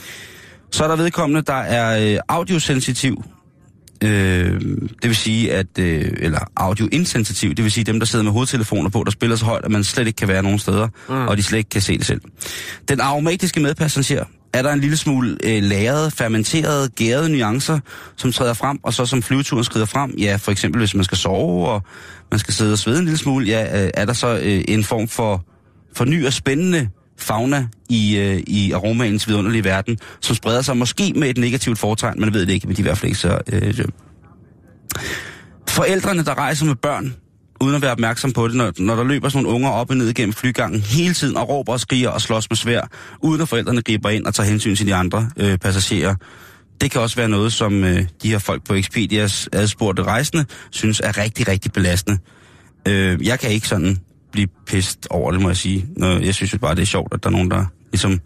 [0.71, 3.23] Så er der vedkommende, der er øh, audiosensitiv.
[4.05, 4.61] Øh,
[5.01, 5.67] det vil sige, at...
[5.79, 9.45] Øh, eller audioinsensitiv, det vil sige dem, der sidder med hovedtelefoner på, der spiller så
[9.45, 11.27] højt, at man slet ikke kan være nogen steder, mm.
[11.27, 12.21] og de slet ikke kan se det selv.
[12.89, 17.79] Den aromatiske medpassager er der en lille smule øh, lagret, fermenteret, gærede nuancer,
[18.15, 21.17] som træder frem, og så som flyveturen skrider frem, ja, for eksempel hvis man skal
[21.17, 21.81] sove, og
[22.31, 24.83] man skal sidde og svede en lille smule, ja, øh, er der så øh, en
[24.83, 25.45] form for,
[25.95, 31.13] for ny og spændende fauna i, øh, i aromaens vidunderlige verden, som spreder sig måske
[31.15, 33.19] med et negativt fortegn, man ved det ikke, men de er i hvert fald ikke
[33.19, 33.39] så...
[33.51, 33.86] Øh,
[35.69, 37.15] Forældrene, der rejser med børn
[37.62, 39.97] uden at være opmærksom på det, når, når der løber sådan nogle unger op og
[39.97, 42.82] ned igennem flygangen hele tiden og råber og skriger og slås med svær,
[43.21, 46.15] uden at forældrene griber ind og tager hensyn til de andre øh, passagerer.
[46.82, 50.99] Det kan også være noget, som øh, de her folk på Expedias adspurgte rejsende synes
[50.99, 52.17] er rigtig, rigtig belastende.
[52.88, 53.97] Øh, jeg kan ikke sådan
[54.35, 55.87] blive pist over det, må jeg sige.
[55.97, 58.19] Når jeg synes jo bare, det er sjovt, at der er nogen, der ligesom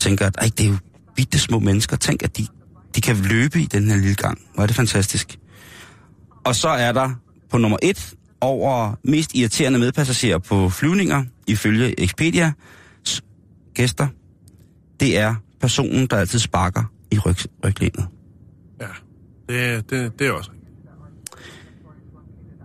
[0.00, 0.76] tænker, at Ej, det er jo
[1.16, 1.96] bitte små mennesker.
[1.96, 2.46] Tænk, at de,
[2.94, 4.38] de kan løbe i den her lille gang.
[4.54, 5.38] Hvor er det fantastisk.
[6.44, 7.10] Og så er der
[7.50, 12.52] på nummer et over mest irriterende medpassagerer på flyvninger, ifølge Expedia
[13.74, 14.08] gæster.
[15.00, 18.06] Det er personen, der altid sparker i ryg, ryglænet.
[18.80, 18.86] Ja,
[19.48, 20.63] det, det, det er også rigtigt.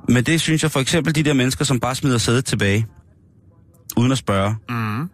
[0.09, 2.87] Men det synes jeg for eksempel de der mennesker, som bare smider sædet tilbage,
[3.97, 4.55] uden at spørge.
[4.69, 5.09] Mm.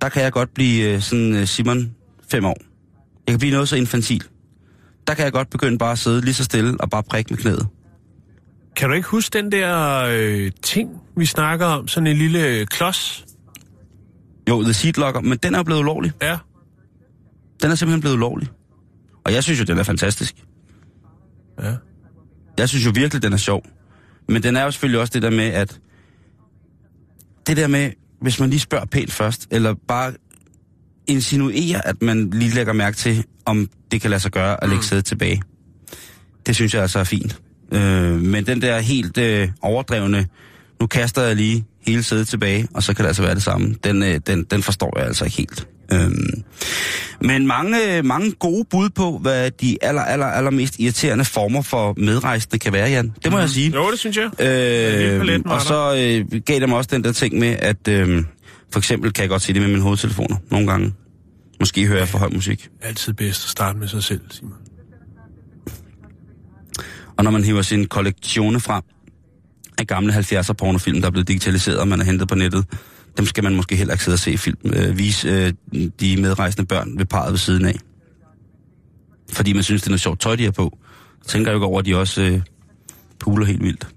[0.00, 1.94] Der kan jeg godt blive øh, sådan øh, Simon
[2.30, 2.56] fem år.
[3.26, 4.24] Jeg kan blive noget så infantil.
[5.06, 7.38] Der kan jeg godt begynde bare at sidde lige så stille og bare prikke med
[7.38, 7.68] knæet.
[8.76, 11.88] Kan du ikke huske den der øh, ting, vi snakker om?
[11.88, 13.24] Sådan en lille øh, klods?
[14.48, 16.12] Jo, The Seat Locker, men den er blevet ulovlig.
[16.22, 16.38] Ja.
[17.62, 18.48] Den er simpelthen blevet ulovlig.
[19.24, 20.34] Og jeg synes jo, den er fantastisk.
[21.62, 21.74] Ja.
[22.58, 23.66] Jeg synes jo virkelig, den er sjov.
[24.28, 25.80] Men den er jo selvfølgelig også det der med, at...
[27.46, 27.90] Det der med,
[28.20, 30.12] hvis man lige spørger pænt først, eller bare
[31.06, 34.84] insinuerer, at man lige lægger mærke til, om det kan lade sig gøre at lægge
[34.84, 35.42] sædet tilbage.
[36.46, 37.40] Det synes jeg altså er fint.
[37.72, 40.26] Øh, men den der helt øh, overdrevne,
[40.80, 43.74] nu kaster jeg lige hele sædet tilbage, og så kan det altså være det samme,
[43.84, 45.68] den, øh, den, den forstår jeg altså ikke helt.
[45.92, 46.42] Øhm,
[47.20, 51.94] men mange, mange gode bud på, hvad de aller, aller, aller mest irriterende former for
[51.96, 53.12] medrejsende kan være, Jan.
[53.24, 53.40] Det må mm.
[53.40, 53.70] jeg sige.
[53.70, 54.46] Jo, det synes jeg.
[54.46, 58.24] Øh, var og så øh, gav det mig også den der ting med, at øh,
[58.72, 60.94] for eksempel kan jeg godt se det med mine hovedtelefoner nogle gange.
[61.60, 62.68] Måske hører jeg for høj musik.
[62.82, 64.54] Altid bedst at starte med sig selv, Simon.
[67.16, 68.82] Og når man hiver sin kollektioner frem
[69.78, 72.64] af gamle 70'er pornofilm, der er blevet digitaliseret, og man er hentet på nettet,
[73.18, 75.52] dem skal man måske heller ikke sidde og se film, øh, vise øh,
[76.00, 77.78] de medrejsende børn ved parret ved siden af.
[79.32, 80.78] Fordi man synes, det er noget sjovt tøj, de har på.
[81.22, 82.40] Så tænker jeg jo ikke over, at de også øh,
[83.20, 83.88] puler helt vildt.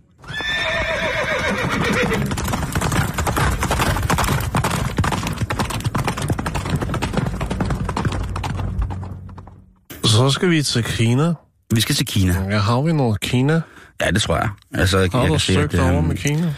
[10.06, 11.34] Så skal vi til Kina.
[11.76, 12.34] Vi skal til Kina.
[12.50, 13.62] Ja, har vi noget Kina?
[14.02, 14.50] Ja, det tror jeg.
[14.74, 16.54] Altså, jeg, Har jeg du kan se, at søgt over øh, med Kina?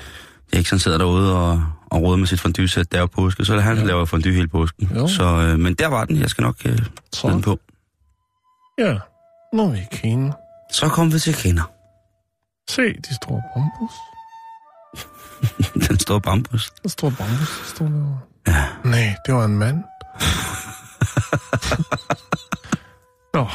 [0.53, 3.55] Erik han sidder derude og, og råder med sit fondue-sæt, er jo påske, så er
[3.55, 4.91] det han, der laver fondue hele påsken.
[4.95, 5.07] Jo.
[5.07, 6.79] Så, øh, men der var den, jeg skal nok øh,
[7.23, 7.59] den på.
[8.77, 8.97] Ja,
[9.53, 10.31] nu er vi i Kina.
[10.71, 11.61] Så kom vi til Kina.
[12.69, 13.93] Se, de store bambus.
[15.89, 16.73] den store bambus.
[16.83, 18.19] Der står bambus, der står derovre.
[18.47, 18.65] Ja.
[18.83, 19.83] Nej, det var en mand.
[23.33, 23.47] Nå.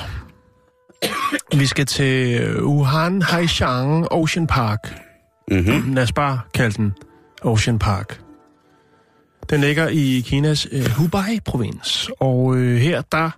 [1.58, 5.02] Vi skal til Wuhan Haishan Ocean Park.
[5.50, 5.94] Mm-hmm.
[5.94, 6.94] Lad os bare kalde den
[7.42, 8.20] Ocean Park.
[9.50, 13.30] Den ligger i Kinas øh, Hubei-provins, og øh, her der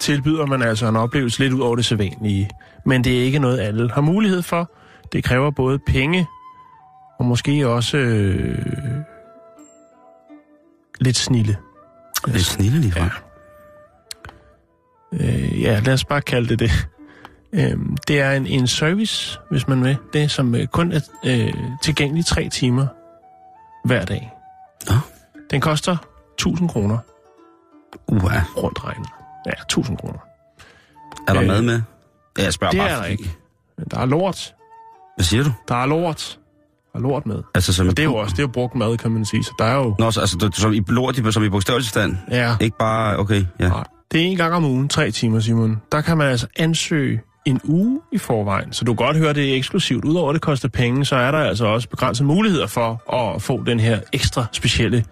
[0.00, 2.50] tilbyder man altså en oplevelse lidt ud over det sædvanlige.
[2.86, 4.70] Men det er ikke noget, alle har mulighed for.
[5.12, 6.26] Det kræver både penge
[7.18, 8.58] og måske også øh,
[11.00, 11.56] lidt snille.
[12.26, 13.10] Lidt snille lige fra.
[15.12, 15.26] Ja.
[15.26, 16.88] Øh, ja, lad os bare kalde det det.
[17.52, 19.96] Øh, det er en, en service, hvis man vil.
[20.12, 22.86] Det som øh, kun er øh, tilgængelig tre timer
[23.84, 24.32] hver dag.
[24.88, 25.15] Nå.
[25.50, 25.96] Den koster
[26.38, 26.98] 1000 kroner
[28.08, 28.40] Uha.
[28.56, 29.08] rundt regnet.
[29.46, 30.18] Ja, 1000 kroner.
[31.28, 31.82] Er der Øh, mad med?
[32.38, 32.90] Ja, jeg spørger Det bare.
[32.90, 33.36] er der ikke.
[33.78, 34.54] Men der er lort.
[35.16, 35.50] Hvad siger du?
[35.68, 36.38] Der er lort.
[36.92, 37.42] Der er lort med.
[37.54, 39.44] Altså som Og det er jo også, det er jo brugt mad, kan man sige.
[39.44, 39.94] Så der er jo...
[39.98, 42.16] Nå, så, altså du- som i lort, som i bogstavelsestand.
[42.30, 43.68] Ja, Ikke bare, okay, ja.
[43.68, 45.82] Nej, det er en gang om ugen, tre timer, Simon.
[45.92, 48.72] Der kan man altså ansøge en uge i forvejen.
[48.72, 50.04] Så du kan godt høre, det er eksklusivt.
[50.04, 53.62] Udover at det koster penge, så er der altså også begrænsede muligheder for at få
[53.66, 55.04] den her ekstra specielle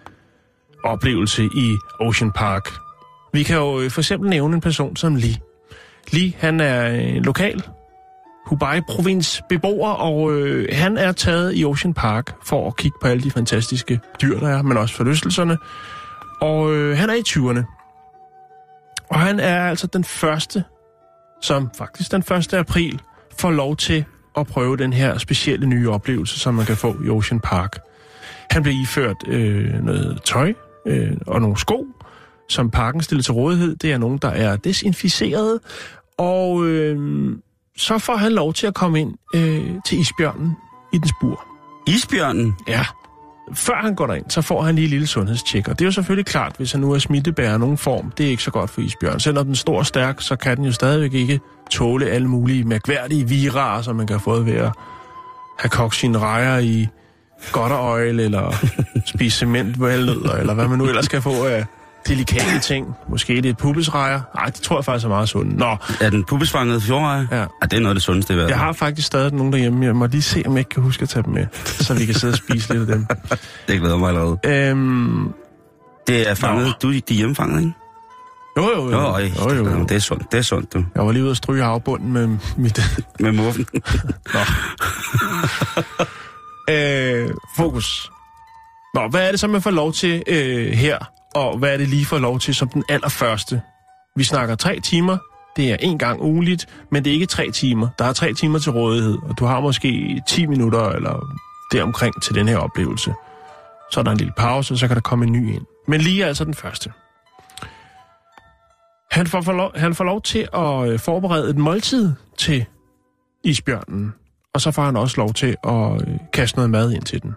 [0.85, 2.69] oplevelse i Ocean Park.
[3.33, 5.35] Vi kan jo øh, for eksempel nævne en person som Lee.
[6.11, 7.63] Lee, han er øh, lokal
[8.45, 13.23] Hubei-provins beboer, og øh, han er taget i Ocean Park for at kigge på alle
[13.23, 15.57] de fantastiske dyr, der er, men også forlystelserne.
[16.41, 17.63] Og øh, han er i 20'erne.
[19.09, 20.63] Og han er altså den første,
[21.41, 22.53] som faktisk den 1.
[22.53, 23.01] april
[23.39, 24.05] får lov til
[24.37, 27.79] at prøve den her specielle nye oplevelse, som man kan få i Ocean Park.
[28.51, 30.53] Han bliver iført øh, noget tøj
[30.85, 31.87] øh, og nogle sko,
[32.49, 33.75] som parken stiller til rådighed.
[33.75, 35.59] Det er nogen, der er desinficeret.
[36.17, 37.31] Og øh,
[37.77, 40.51] så får han lov til at komme ind øh, til isbjørnen
[40.93, 41.45] i den spur.
[41.87, 42.55] Isbjørnen?
[42.67, 42.85] Ja.
[43.53, 45.67] Før han går derind, så får han lige et lille sundhedstjek.
[45.67, 48.29] Og det er jo selvfølgelig klart, hvis han nu er smittebærer nogen form, det er
[48.29, 49.19] ikke så godt for isbjørn.
[49.19, 51.39] Selvom den er stor og stærk, så kan den jo stadigvæk ikke
[51.71, 54.71] tåle alle mulige mærkværdige virarer, som man kan få ved at
[55.59, 56.87] have kogt sine rejer i
[57.51, 58.55] godt oil, eller
[59.05, 61.65] spise cementvalnødder, eller hvad man nu ellers kan få af
[62.07, 62.87] delikate ting.
[63.09, 64.21] Måske det er pubesrejer.
[64.35, 65.57] Nej, det tror jeg faktisk er meget sundt.
[65.57, 67.27] Nå, Er den pubesfanget fjordreje?
[67.31, 67.39] Ja.
[67.39, 67.45] ja.
[67.61, 68.49] det er noget af det sundeste i verden.
[68.49, 69.85] jeg har faktisk stadig nogen derhjemme.
[69.85, 72.05] Jeg må lige se, om jeg ikke kan huske at tage dem med, så vi
[72.05, 73.07] kan sidde og spise lidt af dem.
[73.67, 74.37] Det glæder mig allerede.
[74.45, 75.33] Øhm,
[76.07, 76.65] Det er fanget.
[76.65, 76.71] Nå.
[76.81, 77.73] Du de er hjemmefanget, ikke?
[78.57, 79.01] jo, jo, jo.
[79.01, 79.83] Jo, jo, jo, jo.
[79.83, 80.83] Det er sundt, det er sundt, du.
[80.95, 82.79] Jeg var lige ude og stryge afbunden med mit...
[83.19, 83.65] Med muffen.
[86.69, 88.11] øh, fokus.
[88.93, 90.97] Nå, hvad er det så, man får lov til øh, her?
[91.35, 93.61] Og hvad er det lige for lov til som den allerførste?
[94.15, 95.17] Vi snakker tre timer.
[95.55, 97.87] Det er en gang ugenligt, men det er ikke tre timer.
[97.99, 101.37] Der er tre timer til rådighed, og du har måske 10 minutter eller
[101.71, 103.13] deromkring til den her oplevelse.
[103.91, 105.65] Så er der en lille pause, og så kan der komme en ny ind.
[105.87, 106.91] Men lige altså den første.
[109.11, 112.65] Han får, lov, han får lov til at øh, forberede et måltid til
[113.43, 114.13] isbjørnen.
[114.55, 117.35] Og så får han også lov til at øh, kaste noget mad ind til den.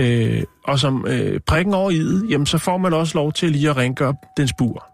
[0.00, 3.50] Øh, og som øh, prikken over i det, jamen så får man også lov til
[3.50, 4.86] lige at rengøre dens bur.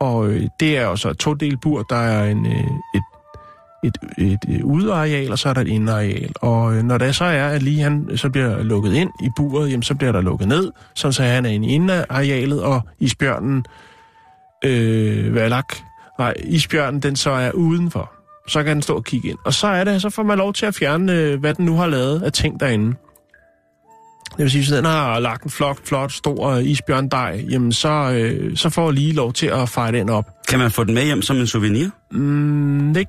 [0.00, 1.82] Og øh, det er jo så et todelt bur.
[1.82, 3.02] Der er en, øh, et,
[3.84, 6.32] et, et, et udeareal, og så er der et indeareal.
[6.40, 9.70] Og øh, når det så er, at lige han så bliver lukket ind i buret,
[9.70, 13.64] jamen så bliver der lukket ned, sådan så han er inde i indearealet, og isbjørnen,
[14.64, 15.76] øh, Valak,
[16.18, 18.15] nej, isbjørnen, den så er udenfor.
[18.48, 19.38] Så kan den stå og kigge ind.
[19.44, 21.76] Og så er det, så får man lov til at fjerne, øh, hvad den nu
[21.76, 22.96] har lavet af ting derinde.
[24.36, 27.88] Det vil sige, hvis den har lagt en flot, flot, stor øh, isbjørndej, jamen så,
[27.88, 30.24] øh, så får lige lov til at fejre den op.
[30.48, 31.88] Kan man få den med hjem som en souvenir?
[32.12, 33.06] Mm, det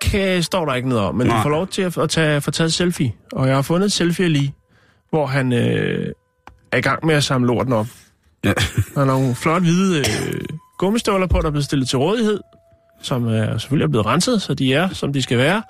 [0.00, 1.36] kan, står der ikke noget om, men Nej.
[1.36, 3.12] du får lov til at, at tage, få taget et selfie.
[3.32, 4.54] Og jeg har fundet et selfie lige,
[5.10, 6.12] hvor han øh,
[6.72, 7.86] er i gang med at samle lorten op.
[8.44, 8.52] Ja.
[8.94, 10.40] Han har nogle flot hvide øh,
[10.78, 12.40] gummistøvler på, der er blevet stillet til rådighed,
[13.02, 15.62] som er, selvfølgelig er blevet renset, så de er, som de skal være.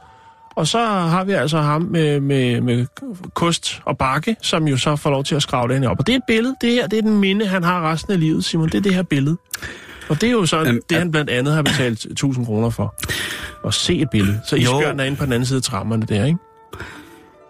[0.57, 2.87] Og så har vi altså ham med, med, med
[3.35, 5.99] kost og bakke, som jo så får lov til at skrave den op.
[5.99, 6.55] Og det er et billede.
[6.61, 8.69] Det her det er den minde, han har resten af livet, Simon.
[8.69, 9.37] Det er det her billede.
[10.09, 12.95] Og det er jo så Øhm, det, han blandt andet har betalt 1000 kroner for.
[13.67, 14.41] At se et billede.
[14.47, 14.63] Så Jo.
[14.63, 16.39] isbjørnen er inde på den anden side af trammerne der, ikke?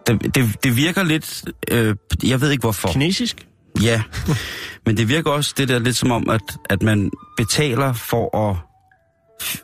[0.07, 1.45] Det, det, det virker lidt...
[1.71, 2.89] Øh, jeg ved ikke hvorfor.
[2.89, 3.47] Kinesisk?
[3.83, 4.03] Ja,
[4.87, 8.57] men det virker også det der lidt som om, at, at man betaler for at,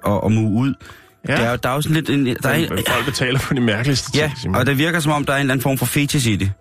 [0.06, 0.74] at, at mue ud.
[1.28, 1.36] Ja.
[1.36, 2.10] Der er, der er jo sådan lidt...
[2.10, 4.56] En, der er, Men folk betaler for de mærkeligste ja, ting, Simon.
[4.56, 6.52] og det virker som om, der er en eller anden form for fetish i det.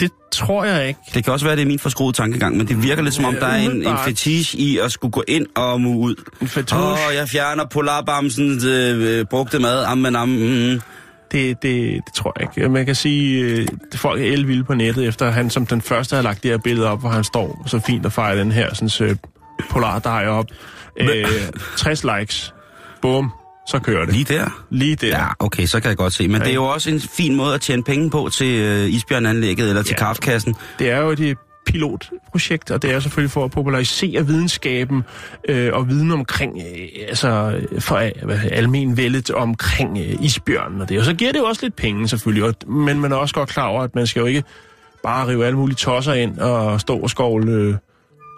[0.00, 1.00] Det tror jeg ikke.
[1.14, 3.34] Det kan også være, det er min forskruede tankegang, men det virker lidt som om,
[3.34, 6.14] der er en, en fetish i at skulle gå ind og mue ud.
[6.40, 6.76] En fetish.
[6.76, 9.84] Åh, oh, jeg fjerner polarbamsens øh, brugte mad.
[9.84, 10.72] Ammen, ammen.
[10.72, 10.80] Mm.
[11.32, 12.68] Det, det, det tror jeg ikke.
[12.68, 16.16] Man kan sige, øh, at folk er elvilde på nettet, efter han som den første
[16.16, 18.74] har lagt det her billede op, hvor han står så fint og fejrer den her
[18.74, 19.16] sådan, øh,
[19.70, 20.46] polardej op.
[21.00, 21.26] Øh,
[21.76, 22.54] 60 likes.
[23.02, 23.30] Bum.
[23.68, 24.14] Så kører det.
[24.14, 24.64] Lige der?
[24.70, 25.06] Lige der.
[25.08, 26.28] Ja, okay, så kan jeg godt se.
[26.28, 26.44] Men Ja.
[26.44, 29.82] det er jo også en fin måde at tjene penge på til øh, isbjørnanlægget eller
[29.82, 30.04] til Ja.
[30.04, 30.54] kaffekassen.
[30.78, 35.02] Det er jo et øh, pilotprojekt, og det er selvfølgelig for at popularisere videnskaben
[35.48, 40.98] øh, og viden omkring, øh, altså for øh, almen vældet omkring øh, isbjørnen og det.
[40.98, 43.48] Og så giver det jo også lidt penge selvfølgelig, og, men man er også godt
[43.48, 44.42] klar over, at man skal jo ikke
[45.02, 47.74] bare rive alle mulige tosser ind og stå og skovle, øh,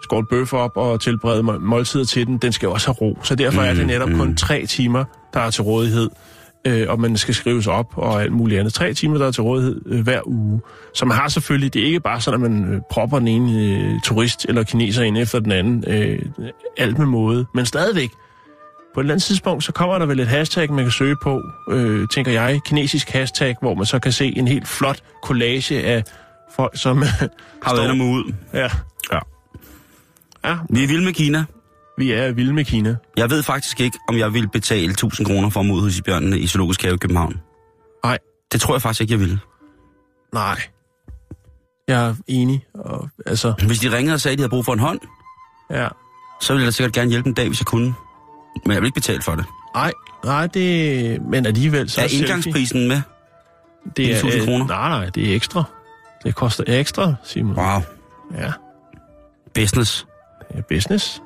[0.03, 2.37] skovle bøf op og tilberede må- måltider til den.
[2.37, 5.49] Den skal også have ro, så derfor er det netop kun tre timer, der er
[5.49, 6.09] til rådighed
[6.67, 8.73] øh, og man skal skrives op og alt muligt andet.
[8.73, 10.61] Tre timer, der er til rådighed øh, hver uge.
[10.93, 13.59] Så man har selvfølgelig, det er ikke bare sådan, at man øh, propper den ene
[13.59, 15.83] øh, turist eller kineser ind efter den anden.
[15.87, 16.19] Øh,
[16.77, 17.45] alt med måde.
[17.53, 18.09] Men stadigvæk,
[18.93, 21.41] på et eller andet tidspunkt, så kommer der vel et hashtag, man kan søge på,
[21.71, 26.03] øh, tænker jeg, kinesisk hashtag, hvor man så kan se en helt flot collage af
[26.55, 26.97] folk, som
[27.63, 28.33] Har været mue ud.
[28.53, 28.67] Ja.
[29.13, 29.19] Ja.
[30.45, 31.45] Ja, Vi er vilde med Kina.
[31.97, 32.95] vi er vilde med Kina.
[33.17, 36.47] Jeg ved faktisk ikke, om jeg vil betale 1000 kroner for mod hos isbjørnene i
[36.47, 37.41] Zoologisk Have i København.
[38.03, 38.17] Nej.
[38.51, 39.39] Det tror jeg faktisk ikke, jeg vil.
[40.33, 40.61] Nej.
[41.87, 42.65] Jeg er enig.
[42.73, 44.99] Og, altså, Hvis de ringede og sagde, at de havde brug for en hånd,
[45.71, 45.87] ja.
[46.41, 47.93] så ville jeg da sikkert gerne hjælpe en dag, hvis jeg kunne.
[48.65, 49.45] Men jeg vil ikke betale for det.
[49.75, 49.91] Nej,
[50.25, 51.21] nej, det...
[51.21, 53.01] Men alligevel, så er indgangsprisen med?
[53.97, 54.67] det er, 1000 øh, kroner?
[54.67, 55.63] Nej, nej, det er ekstra.
[56.23, 57.55] Det koster ekstra, Simon.
[57.57, 57.81] Wow.
[58.37, 58.51] Ja,
[59.53, 60.05] Business.
[60.53, 61.21] Er business.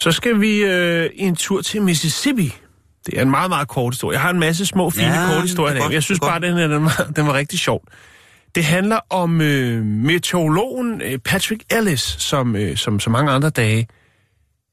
[0.00, 2.52] Så skal vi øh, en tur til Mississippi.
[3.06, 4.14] Det er en meget, meget kort historie.
[4.14, 5.74] Jeg har en masse små, fine, Ja, korte historier.
[5.74, 7.82] er godt, Jeg synes bare, den, her, den, var, den var rigtig sjov.
[8.54, 13.86] Det handler om øh, meteorologen øh, Patrick Ellis, som, øh, som så mange andre dage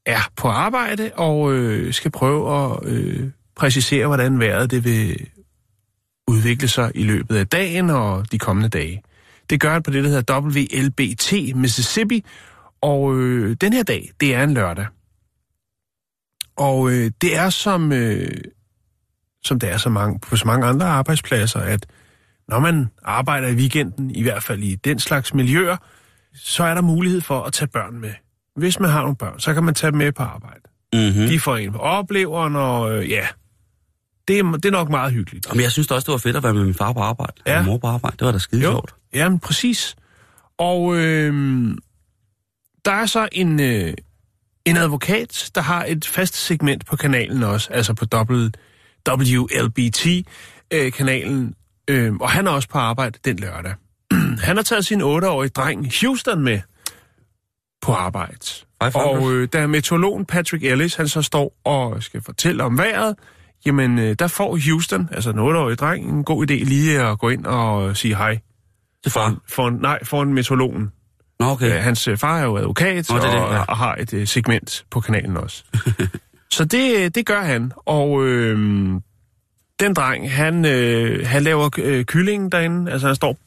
[0.05, 5.27] er på arbejde og øh, skal prøve at øh, præcisere, hvordan vejret det vil
[6.27, 9.03] udvikle sig i løbet af dagen og de kommende dage.
[9.49, 12.25] Det gør han på det, der hedder WLBT Mississippi,
[12.81, 14.85] og øh, den her dag, det er en lørdag.
[16.57, 18.31] Og øh, det er som, øh,
[19.43, 21.85] som det er så mange, på så mange andre arbejdspladser, at
[22.47, 25.77] når man arbejder i weekenden, i hvert fald i den slags miljøer,
[26.33, 28.13] så er der mulighed for at tage børn med.
[28.55, 30.59] Hvis man har nogle børn, så kan man tage dem med på arbejde.
[30.93, 31.27] Mm-hmm.
[31.27, 33.27] De får en på opleveren, og øh, ja,
[34.27, 35.47] det er, det er nok meget hyggeligt.
[35.53, 37.33] Men jeg synes også, det var fedt at være med min far på arbejde.
[37.47, 37.59] Ja.
[37.59, 38.17] Og mor på arbejde.
[38.17, 38.95] Det var da skide Jo, sjovt.
[39.13, 39.95] jamen præcis.
[40.57, 41.33] Og øh,
[42.85, 43.93] der er så en, øh,
[44.65, 48.05] en advokat, der har et fast segment på kanalen også, altså på
[49.09, 51.53] WLBT-kanalen,
[51.87, 53.73] øh, og han er også på arbejde den lørdag.
[54.47, 56.59] han har taget sin 8-årige dreng Houston med
[57.85, 58.37] på arbejde.
[58.79, 63.15] Og øh, da meteorologen Patrick Ellis, han så står og skal fortælle om vejret,
[63.65, 67.29] jamen øh, der får Houston, altså den 8-årige dreng, en god idé lige at gå
[67.29, 68.39] ind og sige hej.
[69.03, 69.37] Til far.
[69.49, 70.91] For, nej, for en meteorologen.
[71.39, 71.65] Nå, okay.
[71.65, 71.81] Okay.
[71.81, 73.61] Hans øh, far er jo advokat Nå, det er det, og, ja.
[73.61, 75.63] og har et øh, segment på kanalen også.
[76.55, 77.71] så det, det gør han.
[77.85, 78.57] Og øh,
[79.79, 82.91] den dreng, han, øh, han laver øh, kyllingen derinde.
[82.91, 83.37] Altså han står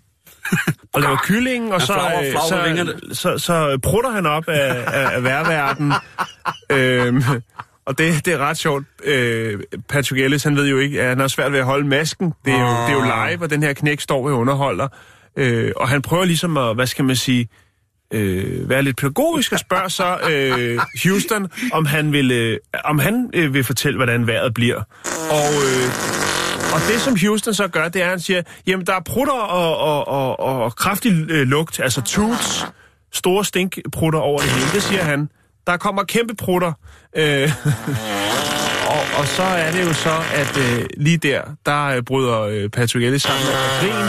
[0.94, 5.14] og laver kyllingen, og så, flagrer med så, så, så prutter han op af, af,
[5.14, 5.92] af værverden.
[6.76, 7.22] øhm,
[7.86, 8.84] og det, det er ret sjovt.
[9.04, 12.32] Øh, Patrick Ellis, han ved jo ikke, at han har svært ved at holde masken.
[12.44, 14.88] Det er jo, det er jo live, og den her knæk står ved underholder.
[15.36, 17.48] Øh, og han prøver ligesom at, hvad skal man sige,
[18.12, 23.30] øh, være lidt pædagogisk og spørger så øh, Houston, om han vil, øh, om han
[23.34, 24.82] øh, vil fortælle, hvordan vejret bliver.
[25.30, 26.27] Og, øh,
[26.74, 29.32] og det, som Houston så gør, det er, at han siger, jamen der er prutter
[29.32, 32.66] og, og, og, og kraftig øh, lugt, altså toots,
[33.12, 34.66] store stinkprutter over det hele.
[34.74, 35.28] Det siger han.
[35.66, 36.72] Der kommer kæmpe prutter.
[37.16, 37.50] Øh,
[38.94, 42.68] og, og så er det jo så, at øh, lige der, der øh, bryder øh,
[42.70, 44.08] Patrick Ellis sammen med grin.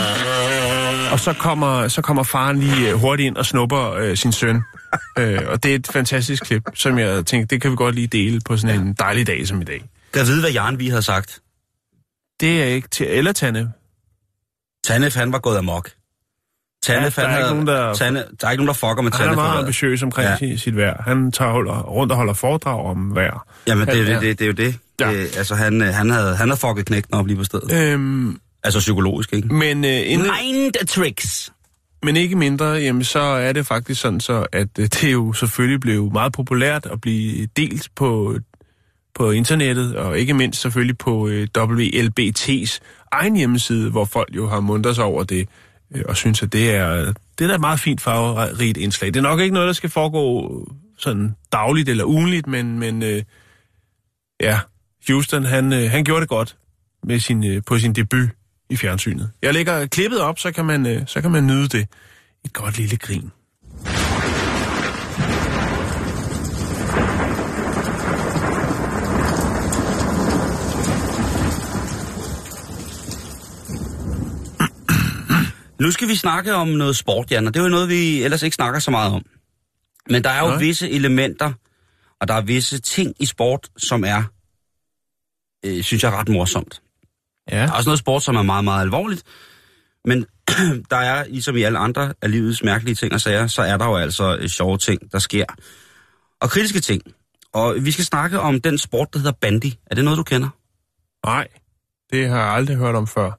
[1.11, 4.61] Og så kommer, så kommer faren lige øh, hurtigt ind og snupper øh, sin søn.
[5.19, 8.07] øh, og det er et fantastisk klip, som jeg tænkte, det kan vi godt lige
[8.07, 9.83] dele på sådan en dejlig dag som i dag.
[10.13, 11.39] Kan jeg vide, hvad Jaren vi havde sagt?
[12.39, 13.71] Det er ikke til eller Tanne.
[14.83, 15.89] Tanef, han var gået amok.
[16.83, 19.11] Tanef, Ja, der er havde, nogen, der- Tanne, der er ikke nogen, der fucker med
[19.11, 19.35] Han er Tanef.
[19.35, 20.55] meget ambitiøs omkring Ja.
[20.57, 21.01] sit vejr.
[21.03, 23.47] Han tager holder, rundt og holder foredrag om vejr.
[23.67, 24.13] Jamen, det, er Ja.
[24.13, 24.79] det, det, det er jo det.
[24.99, 25.11] Ja.
[25.11, 27.71] det altså, han, øh, han, havde, han havde fucket knægten op lige på stedet.
[27.93, 29.53] Øhm, Altså psykologisk, ikke?
[29.53, 31.51] men, øh, inden, Mind tricks.
[32.03, 35.33] men ikke mindre, jamen, så er det faktisk sådan så, at øh, det er jo
[35.33, 38.35] selvfølgelig blev meget populært at blive delt på,
[39.19, 42.79] på internettet, og ikke mindst selvfølgelig på øh, WLBT's
[43.11, 45.49] egen hjemmeside, hvor folk jo har mundret sig over det,
[45.95, 49.07] øh, og synes, at det er, det er da et meget fint farverigt indslag.
[49.13, 53.03] Det er nok ikke noget, der skal foregå øh, sådan dagligt eller ugenligt, men, men
[53.03, 53.23] øh,
[54.41, 54.59] ja,
[55.07, 56.57] Houston, han, øh, han gjorde det godt
[57.03, 58.29] med sin, øh, på sin debut
[58.69, 59.31] i fjernsynet.
[59.41, 61.87] Jeg lægger klippet op, så kan man, øh, så kan man nyde det.
[62.45, 63.31] Et godt lille grin.
[75.79, 78.43] Nu skal vi snakke om noget sport, Jan, og det er jo noget, vi ellers
[78.43, 79.25] ikke snakker så meget om.
[80.09, 80.59] Men der er jo Nej.
[80.59, 81.53] visse elementer,
[82.21, 84.23] og der er visse ting i sport, som er,
[85.65, 86.81] øh, synes jeg, ret morsomt.
[87.51, 87.57] Ja.
[87.57, 89.23] Der er også noget sport, som er meget, meget alvorligt.
[90.05, 90.25] Men
[90.91, 93.85] der er, ligesom i alle andre af livets mærkelige ting og sager, så er der
[93.85, 95.45] jo altså øh, sjove ting, der sker.
[96.41, 97.01] Og kritiske ting.
[97.53, 99.71] Og vi skal snakke om den sport, der hedder bandy.
[99.85, 100.49] Er det noget, du kender?
[101.25, 101.47] Nej,
[102.11, 103.31] det har jeg aldrig hørt om før.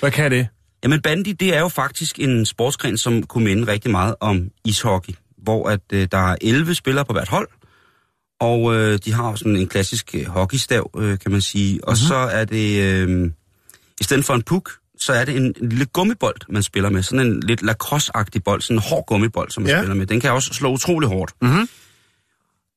[0.00, 0.48] Hvad kan det?
[0.86, 5.12] Jamen bandy, det er jo faktisk en sportsgren, som kunne minde rigtig meget om ishockey.
[5.38, 7.48] Hvor at øh, der er 11 spillere på hvert hold,
[8.40, 11.84] og øh, de har jo sådan en klassisk øh, hockeystav, øh, kan man sige.
[11.84, 12.08] Og mm-hmm.
[12.08, 13.30] så er det, øh,
[14.00, 17.02] i stedet for en puk, så er det en, en lille gummibold, man spiller med.
[17.02, 19.78] Sådan en lidt lacrosse-agtig bold, sådan en hård gummibold, som man ja.
[19.78, 20.06] Spiller med.
[20.06, 21.32] Den kan også slå utrolig hårdt.
[21.42, 21.68] Mhm.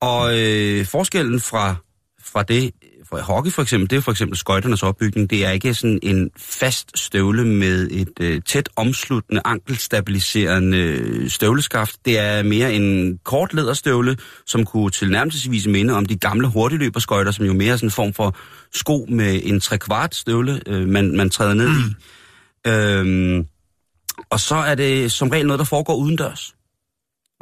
[0.02, 1.76] Og øh, forskellen fra,
[2.24, 2.72] fra det,
[3.10, 5.30] fra hockey for eksempel, det er for eksempel skøjternes opbygning.
[5.30, 12.06] Det er ikke sådan en fast støvle med et øh, tæt omsluttende, ankelstabiliserende øh, støvleskaft.
[12.06, 17.46] Det er mere en kort læderstøvle, som kunne tilnærmelsesvis minde om de gamle hurtigløberskøjter, som
[17.46, 18.36] jo mere er sådan en form for
[18.74, 21.96] sko med en trekvart støvle, øh, man, man træder ned i.
[22.68, 23.46] Øhm,
[24.30, 26.56] og så er det som regel noget, der foregår udendørs.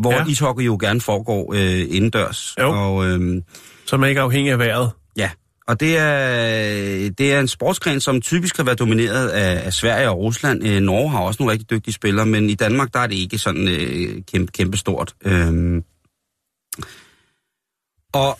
[0.01, 0.25] Hvor ja.
[0.25, 2.55] Ishockey jo gerne foregår øh, indendørs.
[2.59, 2.69] Jo.
[2.69, 3.43] Og, øhm,
[3.85, 4.91] Så man ikke er afhængig af vejret.
[5.17, 5.29] Ja,
[5.67, 10.09] og det er, det er en sportsgren, som typisk har været domineret af, af Sverige
[10.09, 10.67] og Rusland.
[10.67, 13.37] Øh, Norge har også nogle rigtig dygtige spillere, men i Danmark der er det ikke
[13.37, 15.15] sådan øh, kæmpe, kæmpe stort.
[15.25, 15.81] Øh,
[18.13, 18.39] Og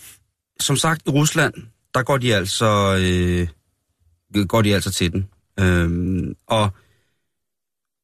[0.60, 1.54] som sagt, i Rusland,
[1.94, 3.48] der går de altså, øh,
[4.48, 5.28] går de altså til den.
[5.60, 5.90] Øh,
[6.48, 6.70] og,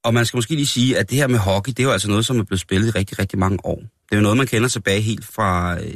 [0.04, 2.08] og man skal måske lige sige, at det her med hockey, det er jo altså
[2.08, 3.80] noget, som er blevet spillet i rigtig, rigtig mange år.
[3.80, 5.94] Det er jo noget, man kender tilbage helt fra, øh,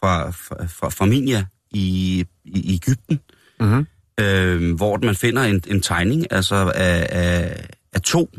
[0.00, 3.20] fra, fra, fra, fra Minia i, i Ægypten,
[3.60, 3.86] Mm-hmm.
[4.20, 8.30] øh, hvor man finder en, en tegning altså af, af, af to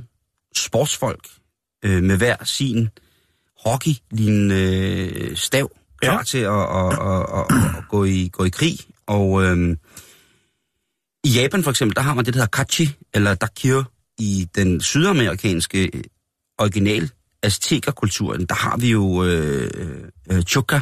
[0.55, 1.27] sportsfolk
[1.85, 2.89] øh, med hver sin
[3.65, 5.71] hockey-lignende øh, stav,
[6.01, 6.23] klar Ja.
[6.23, 8.77] til at, at, at, at, at gå, i, gå i krig.
[9.07, 9.77] Og øh,
[11.23, 13.83] i Japan for eksempel, der har man det, der hedder kachi, eller dakio,
[14.19, 15.91] i den sydamerikanske
[16.57, 17.09] original
[17.43, 19.71] aztekerkulturen, der har vi jo øh,
[20.31, 20.79] øh, chuka,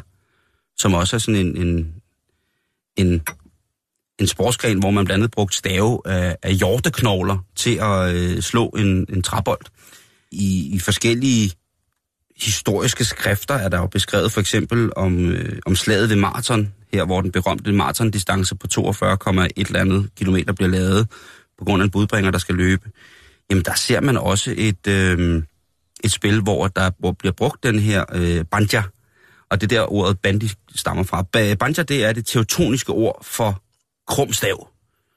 [0.77, 1.93] som også er sådan en, en,
[2.99, 3.21] en,
[4.19, 8.67] en sportsgren, hvor man blandt andet brugte stave af, af hjorteknogler til at øh, slå
[8.67, 9.61] en, en træbold.
[10.31, 11.51] I, I forskellige
[12.41, 17.05] historiske skrifter er der jo beskrevet for eksempel om, øh, om slaget ved maraton, her
[17.05, 21.07] hvor den berømte maratondistance på 42,1 eller andet kilometer bliver lavet
[21.57, 22.89] på grund af en budbringer, der skal løbe.
[23.49, 25.43] Jamen der ser man også et, øh,
[26.03, 28.83] et spil, hvor der hvor bliver brugt den her øh, banja,
[29.49, 31.25] og det er der ordet bandi stammer fra.
[31.37, 33.61] Ba- Banja, det er det teutoniske ord for
[34.07, 34.67] krumstav.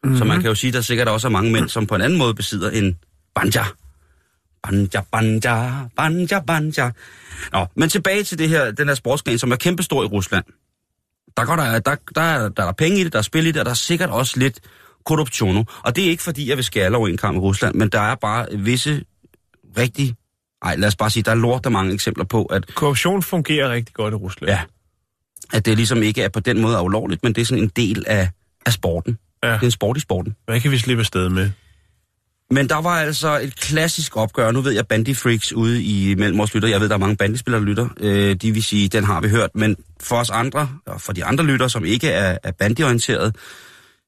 [0.04, 0.18] Mm-hmm.
[0.18, 2.00] Så man kan jo sige, at der sikkert også er mange mænd, som på en
[2.00, 2.98] anden måde besidder en
[3.34, 3.64] banja.
[4.62, 6.90] Banja, banja, banja, banja.
[7.52, 10.44] Nå, men tilbage til det her, den her sportsgren, som er kæmpestor i Rusland.
[11.36, 13.52] Der, går der, der, der, er, der er penge i det, der er spil i
[13.52, 14.60] det, og der er sikkert også lidt
[15.04, 15.66] korruption.
[15.82, 17.88] Og det er ikke fordi, jeg vil skære alle over en kamp i Rusland, men
[17.88, 19.04] der er bare visse
[19.78, 20.14] rigtig...
[20.62, 23.70] Ej, lad os bare sige, der er lort der mange eksempler på, at Korruption fungerer
[23.70, 24.50] rigtig godt i Rusland.
[24.50, 24.60] Ja.
[25.52, 28.04] At det ligesom ikke er på den måde ulovligt, men det er sådan en del
[28.06, 28.30] af,
[28.66, 29.18] af sporten.
[29.42, 29.48] Ja.
[29.48, 30.36] Det er en sport i sporten.
[30.44, 31.50] Hvad kan vi slippe afsted med?
[32.50, 34.50] Men der var altså et klassisk opgør.
[34.50, 37.16] Nu ved jeg, Bandy Freaks ude i mellem vores lytter, jeg ved, der er mange
[37.16, 39.50] bandyspillere, der lytter, øh, de vil sige, den har vi hørt.
[39.54, 43.36] Men for os andre, og for de andre lytter, som ikke er, er bandyorienteret,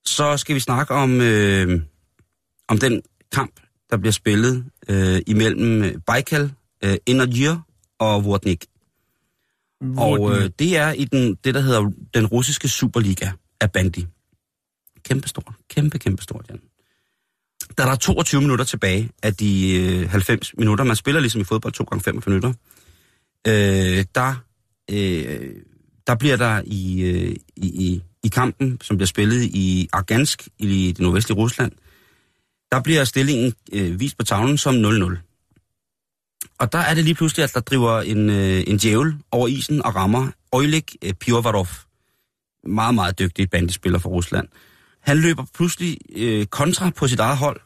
[0.07, 1.81] så skal vi snakke om, øh,
[2.69, 3.03] om den
[3.33, 3.53] kamp,
[3.95, 6.53] der bliver spillet øh, imellem Baikal,
[6.85, 7.57] øh, Energyr
[7.99, 8.67] og Vortnik.
[9.97, 13.31] Og øh, det er i den, det, der hedder den russiske Superliga
[13.61, 14.05] af bandy.
[15.05, 15.55] Kæmpe stort.
[15.71, 16.61] Kæmpe, kæmpe stort, Jan.
[17.79, 21.45] Da der er 22 minutter tilbage af de øh, 90 minutter, man spiller ligesom i
[21.45, 22.53] fodbold 2 gange 45 minutter,
[23.47, 24.45] øh, der,
[24.91, 25.51] øh,
[26.07, 30.93] der bliver der i, øh, i, i, i kampen, som bliver spillet i Argansk i
[30.93, 31.73] det nordvestlige Rusland,
[32.75, 36.51] der bliver stillingen øh, vist på tavlen som 0-0.
[36.59, 39.85] Og der er det lige pludselig, at der driver en, øh, en djævel over isen
[39.85, 41.69] og rammer Oleg øh, Pivovarov.
[42.67, 44.49] Meget, meget dygtig bandespiller fra Rusland.
[45.03, 47.61] Han løber pludselig øh, kontra på sit eget hold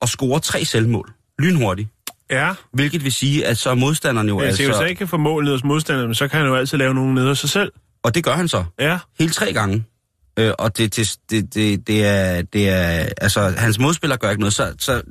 [0.00, 1.12] og scorer tre selvmål.
[1.38, 1.88] Lynhurtigt.
[2.30, 4.64] Ja, Hvilket vil sige, at så er modstanderen jo hvis altså...
[4.64, 4.84] altså...
[4.84, 7.26] ikke kan få mål ned hos modstanderen, så kan han jo altid lave nogen ned
[7.26, 7.72] hos sig selv.
[8.02, 8.64] Og det gør han så.
[8.78, 9.84] Ja, Hele tre gange.
[10.36, 13.08] Øh, og det, det, det, det, det, er, det er...
[13.20, 15.02] Altså, hans modspiller gør ikke noget, så, så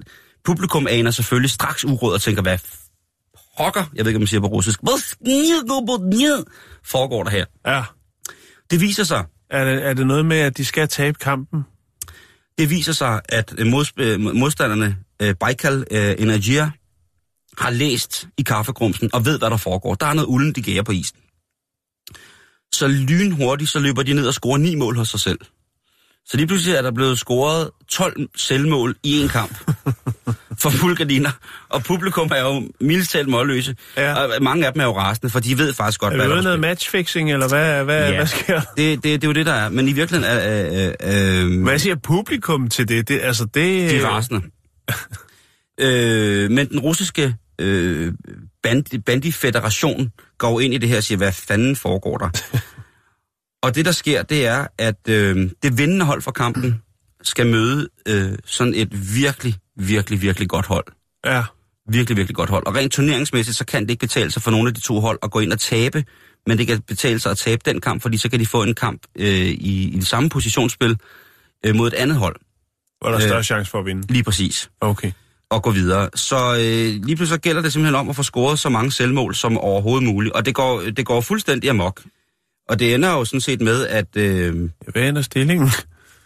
[0.43, 2.57] publikum aner selvfølgelig straks uråd og tænker, hvad
[3.57, 4.80] pokker, jeg ved ikke, om man siger på russisk,
[6.86, 7.45] foregår der her?
[7.67, 7.84] ja.
[8.71, 11.63] Det viser sig, Er det, er det noget med, at de skal tabe kampen?
[12.57, 16.71] det viser sig, at øh, mods, øh, modstanderne, øh, Baikal øh, Energia,
[17.57, 19.95] har læst i kaffegrumsen og ved, hvad der foregår.
[19.95, 21.17] Der er noget ulden, de gærer på isen.
[22.74, 25.39] Så lynhurtigt, så løber de ned og scorer ni mål hos sig selv.
[26.26, 29.57] Så lige pludselig er der blevet scoret 12 selvmål i en kamp
[30.61, 31.30] for fuldgardiner.
[31.69, 33.76] Og publikum er jo mildest talt målløse.
[33.97, 34.13] Ja.
[34.13, 36.32] Og mange af dem er jo rasende, for de ved faktisk godt, Er hvad det
[36.32, 38.15] der er noget matchfixing, eller hvad, hvad, Ja.
[38.15, 39.69] hvad sker det, det, det er jo det, der er.
[39.69, 40.93] Men i virkeligheden er...
[41.03, 43.07] Øh, øh, Hvad siger publikum til det?
[43.07, 43.89] det altså, det...
[43.89, 44.41] De er rasende.
[45.80, 48.13] øh, men den russiske øh,
[48.64, 52.30] band, bandifederation går ind i det her og siger, hvad fanden foregår der?
[53.64, 56.82] og det, der sker, det er, at øh, det vindende hold for kampen
[57.24, 60.86] skal møde øh, sådan et virkelig, virkelig, virkelig godt hold.
[61.26, 61.43] Ja,
[61.89, 62.66] Virkelig, virkelig godt hold.
[62.68, 65.20] Og rent turneringsmæssigt, så kan det ikke betale sig for nogle af de to hold
[65.24, 66.03] at gå ind og tabe,
[66.47, 68.76] men det kan betale sig at tabe den kamp, fordi så kan de få en
[68.76, 70.97] kamp øh, i, i det samme positionsspil
[71.66, 72.36] øh, mod et andet hold.
[73.01, 73.30] hvor der er Øh.
[73.30, 74.14] større chance for at vinde.
[74.14, 74.70] Lige præcis.
[74.82, 75.11] Okay.
[75.54, 76.10] Og gå videre.
[76.16, 79.58] Så øh, lige pludselig gælder det simpelthen om at få scoret så mange selvmål som
[79.58, 80.34] overhovedet muligt.
[80.34, 82.01] Og det går, det går fuldstændig amok.
[82.70, 85.70] Og det ender jo sådan set med, at øh, Hvad ender stillingen?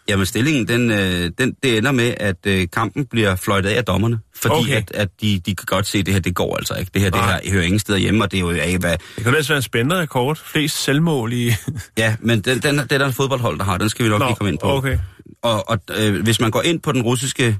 [0.08, 4.18] jamen stillingen, den, øh, den, det ender med, at øh, kampen bliver fløjtet af dommerne.
[4.36, 4.76] Fordi Okay.
[4.76, 6.90] at, at de, de kan godt se, at det her, det går altså ikke.
[6.94, 8.90] Det her, det her hører ingen steder hjemme, og det er jo af, hvad...
[8.90, 10.36] Det kan ellers være en spændende rekord.
[10.44, 11.52] Flest selvmål i...
[11.98, 13.78] Ja, men den, den, det er der en fodboldhold, der har.
[13.78, 14.76] Den skal vi nok lige komme ind på.
[14.76, 14.98] okay.
[15.42, 17.58] Og, og øh, hvis man går ind på den russiske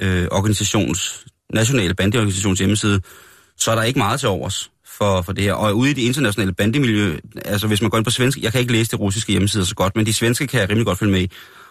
[0.00, 3.00] bandy-organisations, nationale bandyorganisations hjemmeside,
[3.56, 5.52] så er der ikke meget til overs for, for det her.
[5.52, 8.60] Og ude i det internationale bandemiljø, altså hvis man går ind på svensk, jeg kan
[8.60, 11.12] ikke læse det russiske hjemmeside så godt, men de svenske kan jeg rimelig godt følge
[11.12, 11.30] med i.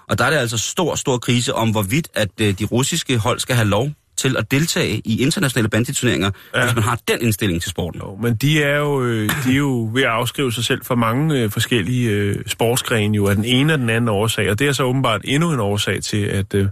[0.10, 3.40] Og der er det altså stor, stor krise om, hvorvidt at øh, de russiske hold
[3.40, 6.64] skal have lov til at deltage i internationale banditurneringer, ja.
[6.64, 8.02] hvis man har den indstilling til sporten.
[8.02, 10.96] Jo, men de er jo, øh, de er jo ved at afskrive sig selv for
[10.96, 14.68] mange øh, forskellige øh, sportsgrene jo af den ene og den anden årsag, og det
[14.68, 16.68] er så åbenbart endnu en årsag til, at øh,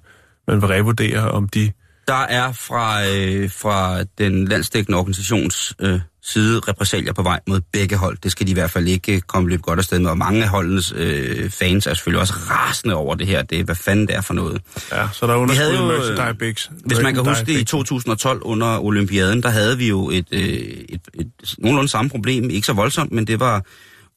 [0.49, 1.71] man vil revurdere, om de
[2.09, 7.95] der er fra, øh, fra den landsdækkende organisations øh, side repræsalier på vej mod begge
[7.95, 8.17] hold.
[8.23, 10.09] Det skal de i hvert fald ikke komme lidt godt afsted med.
[10.09, 13.41] Og mange af holdenes øh, fans er selvfølgelig også rasende over det her.
[13.41, 14.61] Det er, hvad fanden det er for noget.
[14.91, 16.71] Ja, så der er underskud jo, merchandise bigs.
[16.85, 20.39] Hvis man kan huske det i 2012 under Olympiaden, der havde vi jo et, øh,
[20.41, 22.49] et, et, et nogenlunde samme problem.
[22.49, 23.65] Ikke så voldsomt, men det var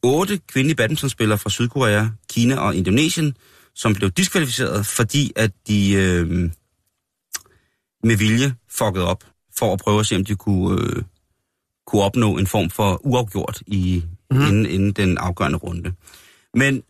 [0.02, 3.34] otte kvindelige badmintonspillere fra Sydkorea, Kina og Indonesien,
[3.74, 5.92] som blev diskvalificeret, fordi at de...
[5.92, 6.50] Øh,
[8.04, 9.24] med vilje fucket op,
[9.58, 11.02] for at prøve at se, om de kunne, øh,
[11.86, 14.40] kunne opnå en form for uafgjort i, mm.
[14.40, 15.92] inden, inden den afgørende runde.
[16.54, 16.82] Men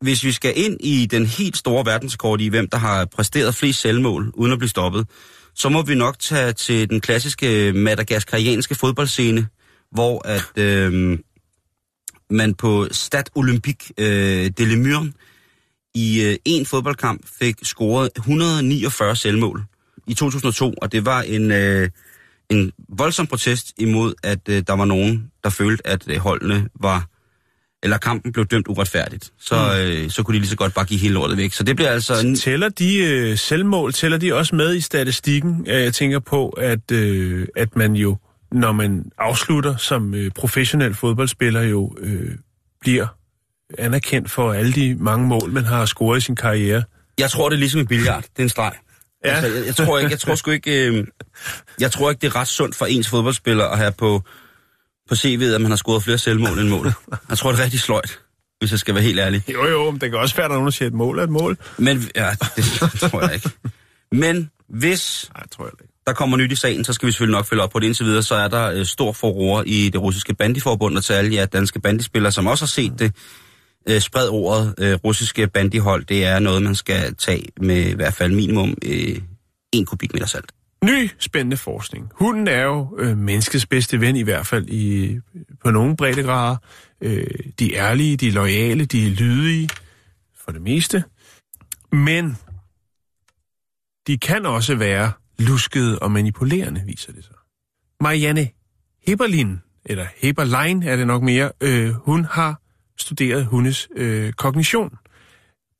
[0.00, 3.80] hvis vi skal ind i den helt store verdenskort i, hvem der har præsteret flest
[3.80, 5.06] selvmål uden at blive stoppet,
[5.54, 9.48] så må vi nok tage til den klassiske madagaskarianske fodboldscene,
[9.90, 11.18] hvor at øh,
[12.30, 15.06] man på Stade Olympique øh, de Lemur
[15.94, 19.62] i øh, en fodboldkamp fik scoret 149 selvmål
[20.06, 21.88] i 2002, og det var en, øh,
[22.50, 27.06] en voldsom protest imod, at øh, der var nogen, der følte, at øh, holdene var
[27.82, 30.04] eller kampen blev dømt uretfærdigt, så, mm.
[30.04, 31.52] øh, så kunne de lige så godt bare give hele lortet væk.
[31.52, 32.20] Så det bliver altså...
[32.24, 32.34] En...
[32.34, 35.66] Tæller de øh, selvmål, tæller de også med i statistikken?
[35.66, 38.16] Jeg tænker på, at, øh, at man jo,
[38.52, 42.30] når man afslutter som øh, professionel fodboldspiller, jo øh,
[42.80, 43.06] bliver
[43.78, 46.82] anerkendt for alle de mange mål, man har scoret i sin karriere.
[47.18, 48.22] Jeg tror, det er ligesom i billard.
[48.22, 48.72] Det er en streg.
[49.24, 49.30] Ja.
[49.30, 51.06] Altså, jeg, jeg, tror ikke, jeg tror sgu ikke, øh,
[51.80, 54.22] jeg tror ikke, det er ret sundt for ens fodboldspiller at have på,
[55.08, 56.92] på CV'et, at man har scoret flere selvmål end mål.
[57.28, 58.18] Jeg tror, det er rigtig sløjt,
[58.58, 59.42] hvis jeg skal være helt ærlig.
[59.52, 60.96] Jo, jo, men det kan også være, at der er nogen, der siger, at et
[60.96, 61.56] mål er et mål.
[61.78, 63.50] Men, ja, det, det tror jeg ikke.
[64.12, 65.92] Men hvis Nej, tror jeg ikke.
[66.06, 67.86] der kommer nyt i sagen, så skal vi selvfølgelig nok følge op på det.
[67.86, 71.34] Indtil videre, så er der øh, stor forroer i det russiske bandiforbund, og til alle
[71.34, 73.14] jer danske bandispillere, som også har set det,
[73.88, 78.14] øh, spred ordet øh, russiske bandihold, det er noget, man skal tage med i hvert
[78.14, 79.20] fald minimum øh,
[79.72, 80.52] 1 kubikmeter salt.
[80.84, 82.10] Ny spændende forskning.
[82.14, 85.18] Hunden er jo øh, menneskets bedste ven, i hvert fald i,
[85.64, 86.56] på nogle breddegrader.
[87.00, 87.26] Øh,
[87.58, 89.68] de er ærlige, de er lojale, de er lydige,
[90.44, 91.04] for det meste.
[91.92, 92.36] Men
[94.06, 97.34] de kan også være luskede og manipulerende, viser det sig.
[98.00, 98.48] Marianne
[99.06, 102.61] Heberlin, eller Heberlein er det nok mere, øh, hun har
[103.02, 104.96] studeret hundes øh, kognition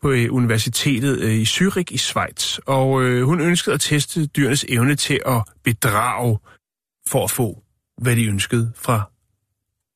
[0.03, 4.65] på øh, universitetet øh, i Zürich i Schweiz, og øh, hun ønskede at teste dyrenes
[4.69, 6.39] evne til at bedrage
[7.09, 7.63] for at få,
[8.03, 9.11] hvad de ønskede fra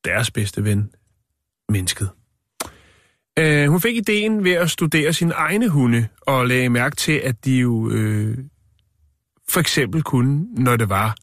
[0.05, 0.91] deres bedste ven,
[1.69, 2.11] mennesket.
[3.39, 7.45] Øh, hun fik ideen ved at studere sine egne hunde, og lagde mærke til, at
[7.45, 8.39] de jo øh,
[9.49, 11.17] for eksempel kunne, når det var,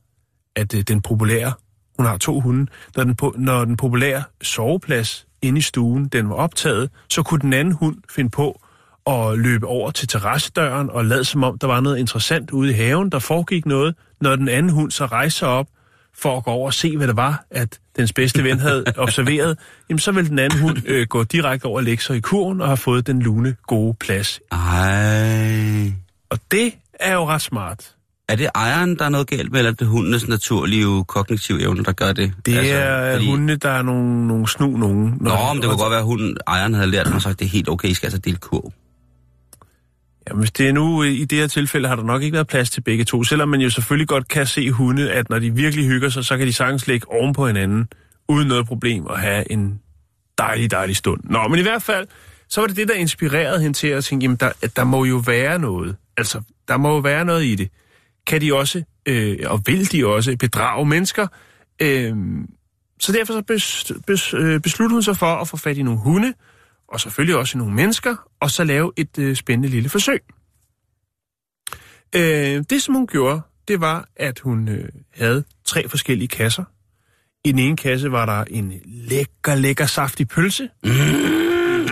[0.55, 1.53] at øh, den populære,
[1.97, 6.35] hun har to hunde, når den, når den populære soveplads inde i stuen, den var
[6.35, 8.61] optaget, så kunne den anden hund finde på
[9.07, 12.73] at løbe over til terrassedøren og lade som om, der var noget interessant ude i
[12.73, 15.67] haven, der foregik noget, når den anden hund så rejste sig op
[16.17, 19.59] for at gå over og se, hvad det var, at dens bedste ven havde observeret,
[19.89, 22.61] jamen så vil den anden hund øh, gå direkte over og lægge sig i kurven
[22.61, 24.39] og have fået den lune gode plads.
[24.51, 25.91] Ej.
[26.29, 27.95] Og det er jo ret smart.
[28.29, 31.83] Er det ejeren, der er noget galt med, eller er det hundenes naturlige kognitive evne,
[31.83, 32.33] der gør det?
[32.45, 33.29] Det altså, er fordi...
[33.29, 35.17] hundene, der er nogle, nogle snu nogen.
[35.21, 37.49] Nå, men det kunne godt være, at hunden, ejeren havde lært mig så, det er
[37.49, 38.73] helt okay, I skal altså dele kurv.
[40.27, 42.69] Jamen, hvis det er nu, i det her tilfælde, har der nok ikke været plads
[42.69, 43.23] til begge to.
[43.23, 46.37] Selvom man jo selvfølgelig godt kan se hunde, at når de virkelig hygger sig, så
[46.37, 47.87] kan de sagtens ligge oven på hinanden,
[48.29, 49.79] uden noget problem, og have en
[50.37, 51.21] dejlig, dejlig stund.
[51.23, 52.07] Nå, men i hvert fald,
[52.49, 55.15] så var det det, der inspirerede hende til at tænke, jamen, der, der må jo
[55.15, 55.95] være noget.
[56.17, 57.69] Altså, der må jo være noget i det.
[58.27, 61.27] Kan de også, øh, og vil de også, bedrage mennesker?
[61.81, 62.15] Øh,
[62.99, 65.99] så derfor så bes, bes, øh, besluttede hun sig for at få fat i nogle
[65.99, 66.33] hunde,
[66.87, 70.21] og selvfølgelig også nogle mennesker, og så lave et øh, spændende lille forsøg.
[72.15, 76.63] Øh, det, som hun gjorde, det var, at hun øh, havde tre forskellige kasser.
[77.45, 80.69] I den ene kasse var der en lækker, lækker saftig pølse.
[80.83, 80.89] Mm.
[80.89, 80.95] I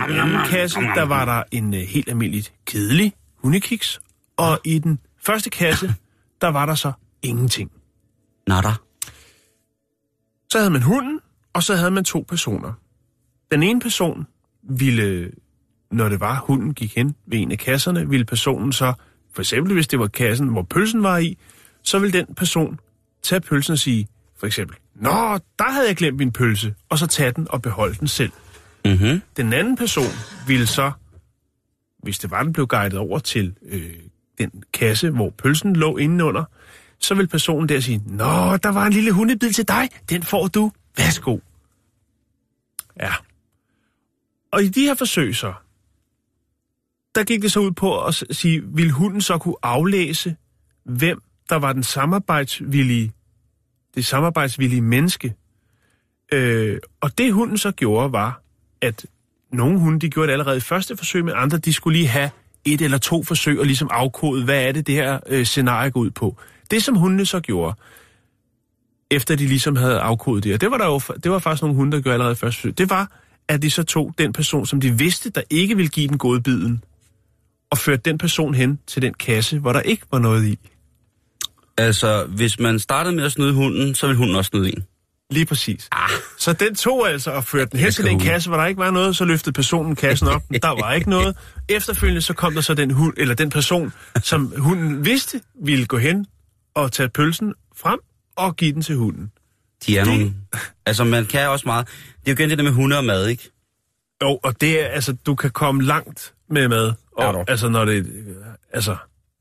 [0.08, 4.00] den anden kasse, der var der en øh, helt almindelig kedelig hundekiks.
[4.36, 5.94] Og i den første kasse,
[6.42, 7.70] der var der så ingenting.
[8.48, 8.72] Nada.
[10.50, 11.20] Så havde man hunden,
[11.52, 12.72] og så havde man to personer.
[13.50, 14.26] Den ene person,
[14.62, 15.30] ville,
[15.90, 18.94] når det var, hunden gik hen ved en af kasserne, ville personen så,
[19.32, 21.38] for eksempel hvis det var kassen, hvor pølsen var i,
[21.82, 22.80] så ville den person
[23.22, 27.06] tage pølsen og sige, for eksempel, Nå, der havde jeg glemt min pølse, og så
[27.06, 28.32] tage den og beholde den selv.
[28.84, 29.22] Mm-hmm.
[29.36, 30.12] Den anden person
[30.46, 30.92] ville så
[32.02, 33.94] hvis det var, den blev guidet over til øh,
[34.38, 36.44] den kasse, hvor pølsen lå indenunder,
[36.98, 40.46] så vil personen der sige, Nå, der var en lille hundebid til dig, den får
[40.46, 41.38] du, værsgo.
[43.00, 43.12] Ja.
[44.52, 45.52] Og i de her forsøg så,
[47.14, 50.36] der gik det så ud på at sige, vil hunden så kunne aflæse,
[50.84, 53.12] hvem der var den samarbejdsvillige,
[53.94, 55.34] det samarbejdsvillige menneske.
[56.32, 58.42] Øh, og det hunden så gjorde var,
[58.80, 59.06] at
[59.52, 62.30] nogle hunde, de gjorde det allerede i første forsøg, men andre, de skulle lige have
[62.64, 66.00] et eller to forsøg og ligesom afkode, hvad er det, det her øh, scenarie går
[66.00, 66.36] ud på.
[66.70, 67.74] Det, som hundene så gjorde,
[69.10, 71.76] efter de ligesom havde afkodet det, og det var, der jo, det var faktisk nogle
[71.76, 73.10] hunde, der gjorde allerede første forsøg, det var,
[73.48, 76.40] at de så tog den person, som de vidste, der ikke ville give den gode
[76.42, 76.84] biden,
[77.70, 80.58] og førte den person hen til den kasse, hvor der ikke var noget i.
[81.78, 84.84] Altså, hvis man startede med at snyde hunden, så vil hunden også snyde en.
[85.32, 85.88] Lige præcis.
[85.92, 86.10] Ah.
[86.38, 88.90] Så den tog altså og førte den hen til den kasse, hvor der ikke var
[88.90, 90.42] noget, så løftede personen kassen op.
[90.62, 91.36] Der var ikke noget.
[91.68, 95.98] Efterfølgende så kom der så den hund, eller den person, som hunden vidste ville gå
[95.98, 96.26] hen
[96.74, 97.98] og tage pølsen frem
[98.36, 99.32] og give den til hunden.
[99.86, 100.34] De er Det- nogle...
[100.86, 101.86] Altså, man kan også meget...
[101.86, 103.50] Det er jo igen det der med hunde og mad, ikke?
[104.22, 106.92] Jo, og det er, altså, du kan komme langt med mad.
[107.16, 107.44] Og, Ja, dog.
[107.50, 108.06] altså, når det,
[108.72, 108.96] altså,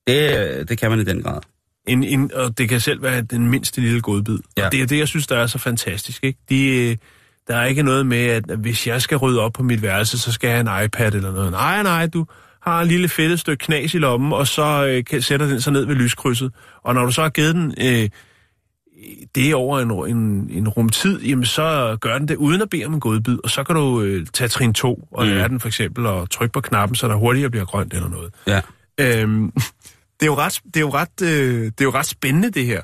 [0.08, 1.42] Det, det kan man i den grad.
[1.88, 4.40] En, en, og det kan selv være den mindste lille godbid.
[4.58, 4.66] Ja.
[4.66, 6.24] Og det er det, jeg synes, der er så fantastisk.
[6.24, 6.40] Ikke?
[6.50, 6.98] De, øh,
[7.48, 10.32] der er ikke noget med, at hvis jeg skal rydde op på mit værelse, så
[10.32, 11.52] skal jeg have en iPad eller noget.
[11.52, 12.26] Nej, nej, du
[12.62, 15.74] har en lille fedtet stykke knas i lommen, og så øh, kan- sætter den sig
[15.74, 16.52] ned ved lyskrydset.
[16.84, 18.10] Og når du så har givet den øh,
[19.36, 22.94] det over en, en, en rumtid, jamen så gør den det uden at bede om
[22.94, 25.32] en godbid, og så kan du øh, tage trin 2 og Mm.
[25.32, 28.34] lære den for eksempel, og trykke på knappen, så der hurtigere bliver grønt eller noget.
[28.48, 28.62] Ja.
[28.98, 29.52] Øhm,
[30.22, 32.66] det, er jo ret, det, er jo ret, øh, det er jo ret spændende, det
[32.66, 32.82] her.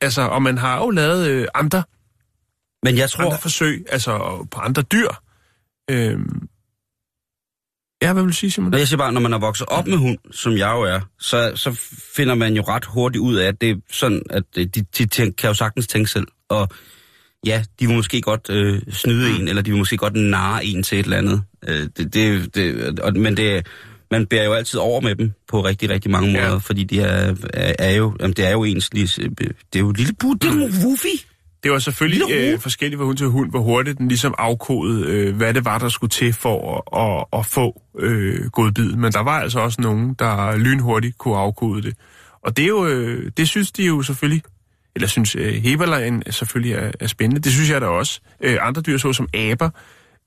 [0.00, 1.82] Altså, og man har jo lavet øh, andre,
[2.82, 3.24] Men jeg tror...
[3.24, 5.08] andre forsøg, altså på andre dyr.
[5.90, 6.48] Øhm,
[8.02, 8.74] ja, hvad vil du sige, Simon?
[8.74, 11.52] Jeg siger bare, når man er vokset op med hund, som jeg jo er, så,
[11.54, 11.80] så
[12.16, 15.06] finder man jo ret hurtigt ud af, at det er sådan, at øh, de, de
[15.06, 16.26] tænk, kan jo sagtens tænke selv.
[16.48, 16.68] Og
[17.46, 20.82] ja, de vil måske godt øh, snyde en, eller de vil måske godt narre en
[20.82, 21.42] til et eller andet.
[21.68, 23.66] Øh, det, det, det, og, men det,
[24.10, 26.56] man bærer jo altid over med dem på rigtig, rigtig mange måder, Ja.
[26.56, 29.90] fordi de er, er, er jo, jamen, det er jo ens lige, det er jo
[29.90, 31.24] et lille bud, det er jo woofy.
[31.62, 35.36] Det var selvfølgelig øh, forskelligt fra hund til hund, hvor hurtigt den ligesom afkodede, øh,
[35.36, 37.02] hvad det var, der skulle til for at,
[37.32, 38.92] at, at få øh, godbid.
[38.92, 41.94] Men der var altså også nogen, der lynhurtigt kunne afkode det.
[42.42, 44.42] Og det er jo, øh, det synes de jo selvfølgelig,
[44.94, 47.40] eller synes øh, Heberlein selvfølgelig er, er spændende.
[47.42, 48.20] Det synes jeg da også.
[48.40, 49.70] Øh, andre dyr, såsom aber,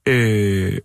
[0.07, 0.77] øh,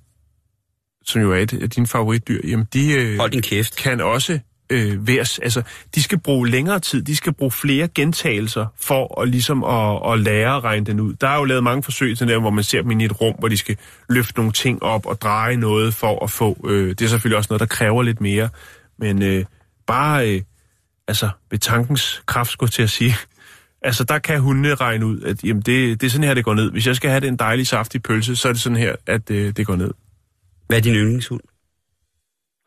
[1.06, 3.76] som jo er et af dine favoritdyr, jamen de øh, Hold din kæft.
[3.76, 4.38] kan også
[4.70, 5.62] øh, værs, altså
[5.94, 10.18] de skal bruge længere tid, de skal bruge flere gentagelser for at ligesom at, at
[10.20, 11.14] lære at regne den ud.
[11.14, 13.34] Der er jo lavet mange forsøg til der, hvor man ser dem i et rum,
[13.38, 13.76] hvor de skal
[14.08, 17.48] løfte nogle ting op og dreje noget for at få, øh, det er selvfølgelig også
[17.50, 18.48] noget, der kræver lidt mere,
[18.98, 19.44] men øh,
[19.86, 20.42] bare, øh,
[21.08, 23.14] altså ved tankens kraft, skulle til at sige,
[23.82, 26.54] altså der kan hundene regne ud, at jamen, det, det er sådan her, det går
[26.54, 26.70] ned.
[26.70, 29.52] Hvis jeg skal have den dejlige saftige pølse, så er det sådan her, at øh,
[29.56, 29.90] det går ned.
[30.66, 31.40] Hvad er din yndlingshund?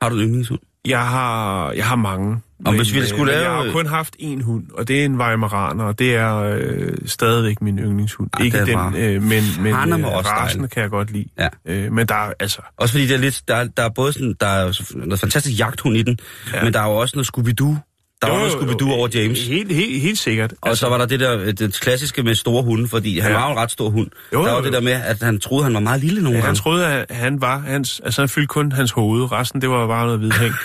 [0.02, 0.60] Har du en yndlingshund?
[0.86, 2.38] Jeg har, jeg har mange.
[2.66, 5.06] Og hvis vi øh, skulle lave- Jeg har kun haft én hund, og det er
[5.06, 8.30] en Weimaraner, og det er øh, stadigvæk min yndlingshund.
[8.34, 11.26] Ah, Ikke den var- øh, men, men øh, rasen kan jeg godt lide.
[11.40, 11.48] Ja.
[11.66, 12.62] Øh, men der er altså...
[12.78, 15.60] Også fordi det er lidt, der, er- der er både sådan, der er noget fantastisk
[15.60, 16.20] jagthund i den,
[16.54, 16.64] ja.
[16.64, 17.89] men der er jo også noget Scooby-Doo.
[18.22, 19.48] Der var noget Scooby-Doo over James.
[19.48, 20.54] Helt, helt, helt sikkert.
[20.62, 23.38] Og så var der det der det klassiske med store hunde, fordi han Ja.
[23.38, 24.08] var jo en ret stor hund.
[24.34, 24.74] Jo, der jo, var det jo.
[24.74, 26.58] der med, at han troede, han var meget lille nogle Ja, han gange.
[26.62, 28.02] troede, at han var hans...
[28.06, 29.32] Altså, han fyldte kun hans hoved.
[29.32, 30.54] Resten, det var bare noget hvidhæng.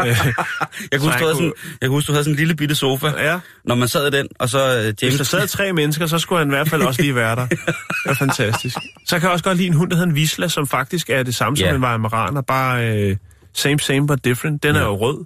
[0.00, 2.54] Øh, Jeg så huske, han kunne- sådan, jeg kan huske, du havde sådan en lille
[2.54, 3.38] bitte sofa, ja.
[3.64, 5.16] når man sad i den, og så Hvis James...
[5.16, 7.46] der sad tre mennesker, så skulle han i hvert fald også lige være der.
[7.56, 7.58] Det
[8.06, 8.76] var fantastisk.
[9.06, 11.22] Så kan jeg også godt lide en hund, der hedder en Visla, som faktisk er
[11.22, 11.74] det samme som Ja.
[11.74, 13.16] en Weimaraner, bare uh,
[13.54, 14.62] same, same, but different.
[14.62, 14.86] Den er Ja.
[14.86, 15.24] jo rød.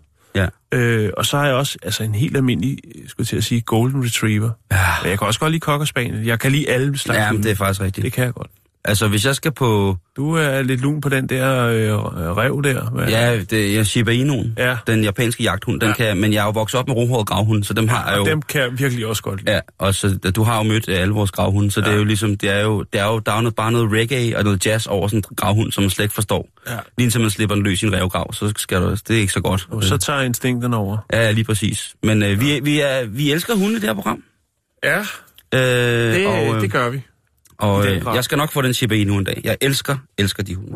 [0.74, 4.04] Øh, og så har jeg også altså en helt almindelig, skulle til at sige, golden
[4.04, 4.50] retriever.
[4.72, 4.78] Ja.
[5.02, 6.24] Men jeg kan også godt lide cocker spaniel.
[6.24, 8.04] Jeg kan lide alle slags ja, det er faktisk rigtigt.
[8.04, 8.50] det kan jeg godt.
[8.84, 9.96] Altså, hvis jeg skal på...
[10.16, 11.92] Du er lidt lun på den der øh,
[12.36, 12.90] rev der.
[12.90, 13.08] Hvad?
[13.08, 14.76] Ja, det er Shiba Inu'en, Ja.
[14.86, 15.94] den japanske jagthund, den Ja.
[15.94, 18.24] kan, men jeg er jo vokset op med rohåret gravhund, så dem har jeg jo...
[18.24, 19.52] Dem kan jeg virkelig også godt lide.
[19.52, 21.86] Ja, og så, du har jo mødt øh, alle vores gravhunde, så ja.
[21.86, 23.72] det er jo ligesom, det er jo, det er jo, der er jo noget, bare
[23.72, 26.48] noget reggae og noget jazz over sådan en gravhund, som man slet ikke forstår.
[26.66, 26.72] Ja.
[26.72, 29.32] Lige indtil man slipper den løs i en revgrav, så skal du, det er ikke
[29.32, 29.66] så godt.
[29.70, 30.98] Og så tager instinkterne over.
[31.12, 31.94] Ja, lige præcis.
[32.02, 34.22] Men øh, vi, vi, er, vi elsker hunde i det her program.
[34.84, 34.98] Ja,
[35.54, 37.02] Øh, det, og, øh, det gør vi.
[37.58, 39.40] Og øh, jeg skal nok få den Shiba Inu en dag.
[39.44, 40.74] Jeg elsker, elsker de hunde.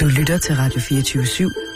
[0.00, 1.75] Du lytter til Radio 24 /7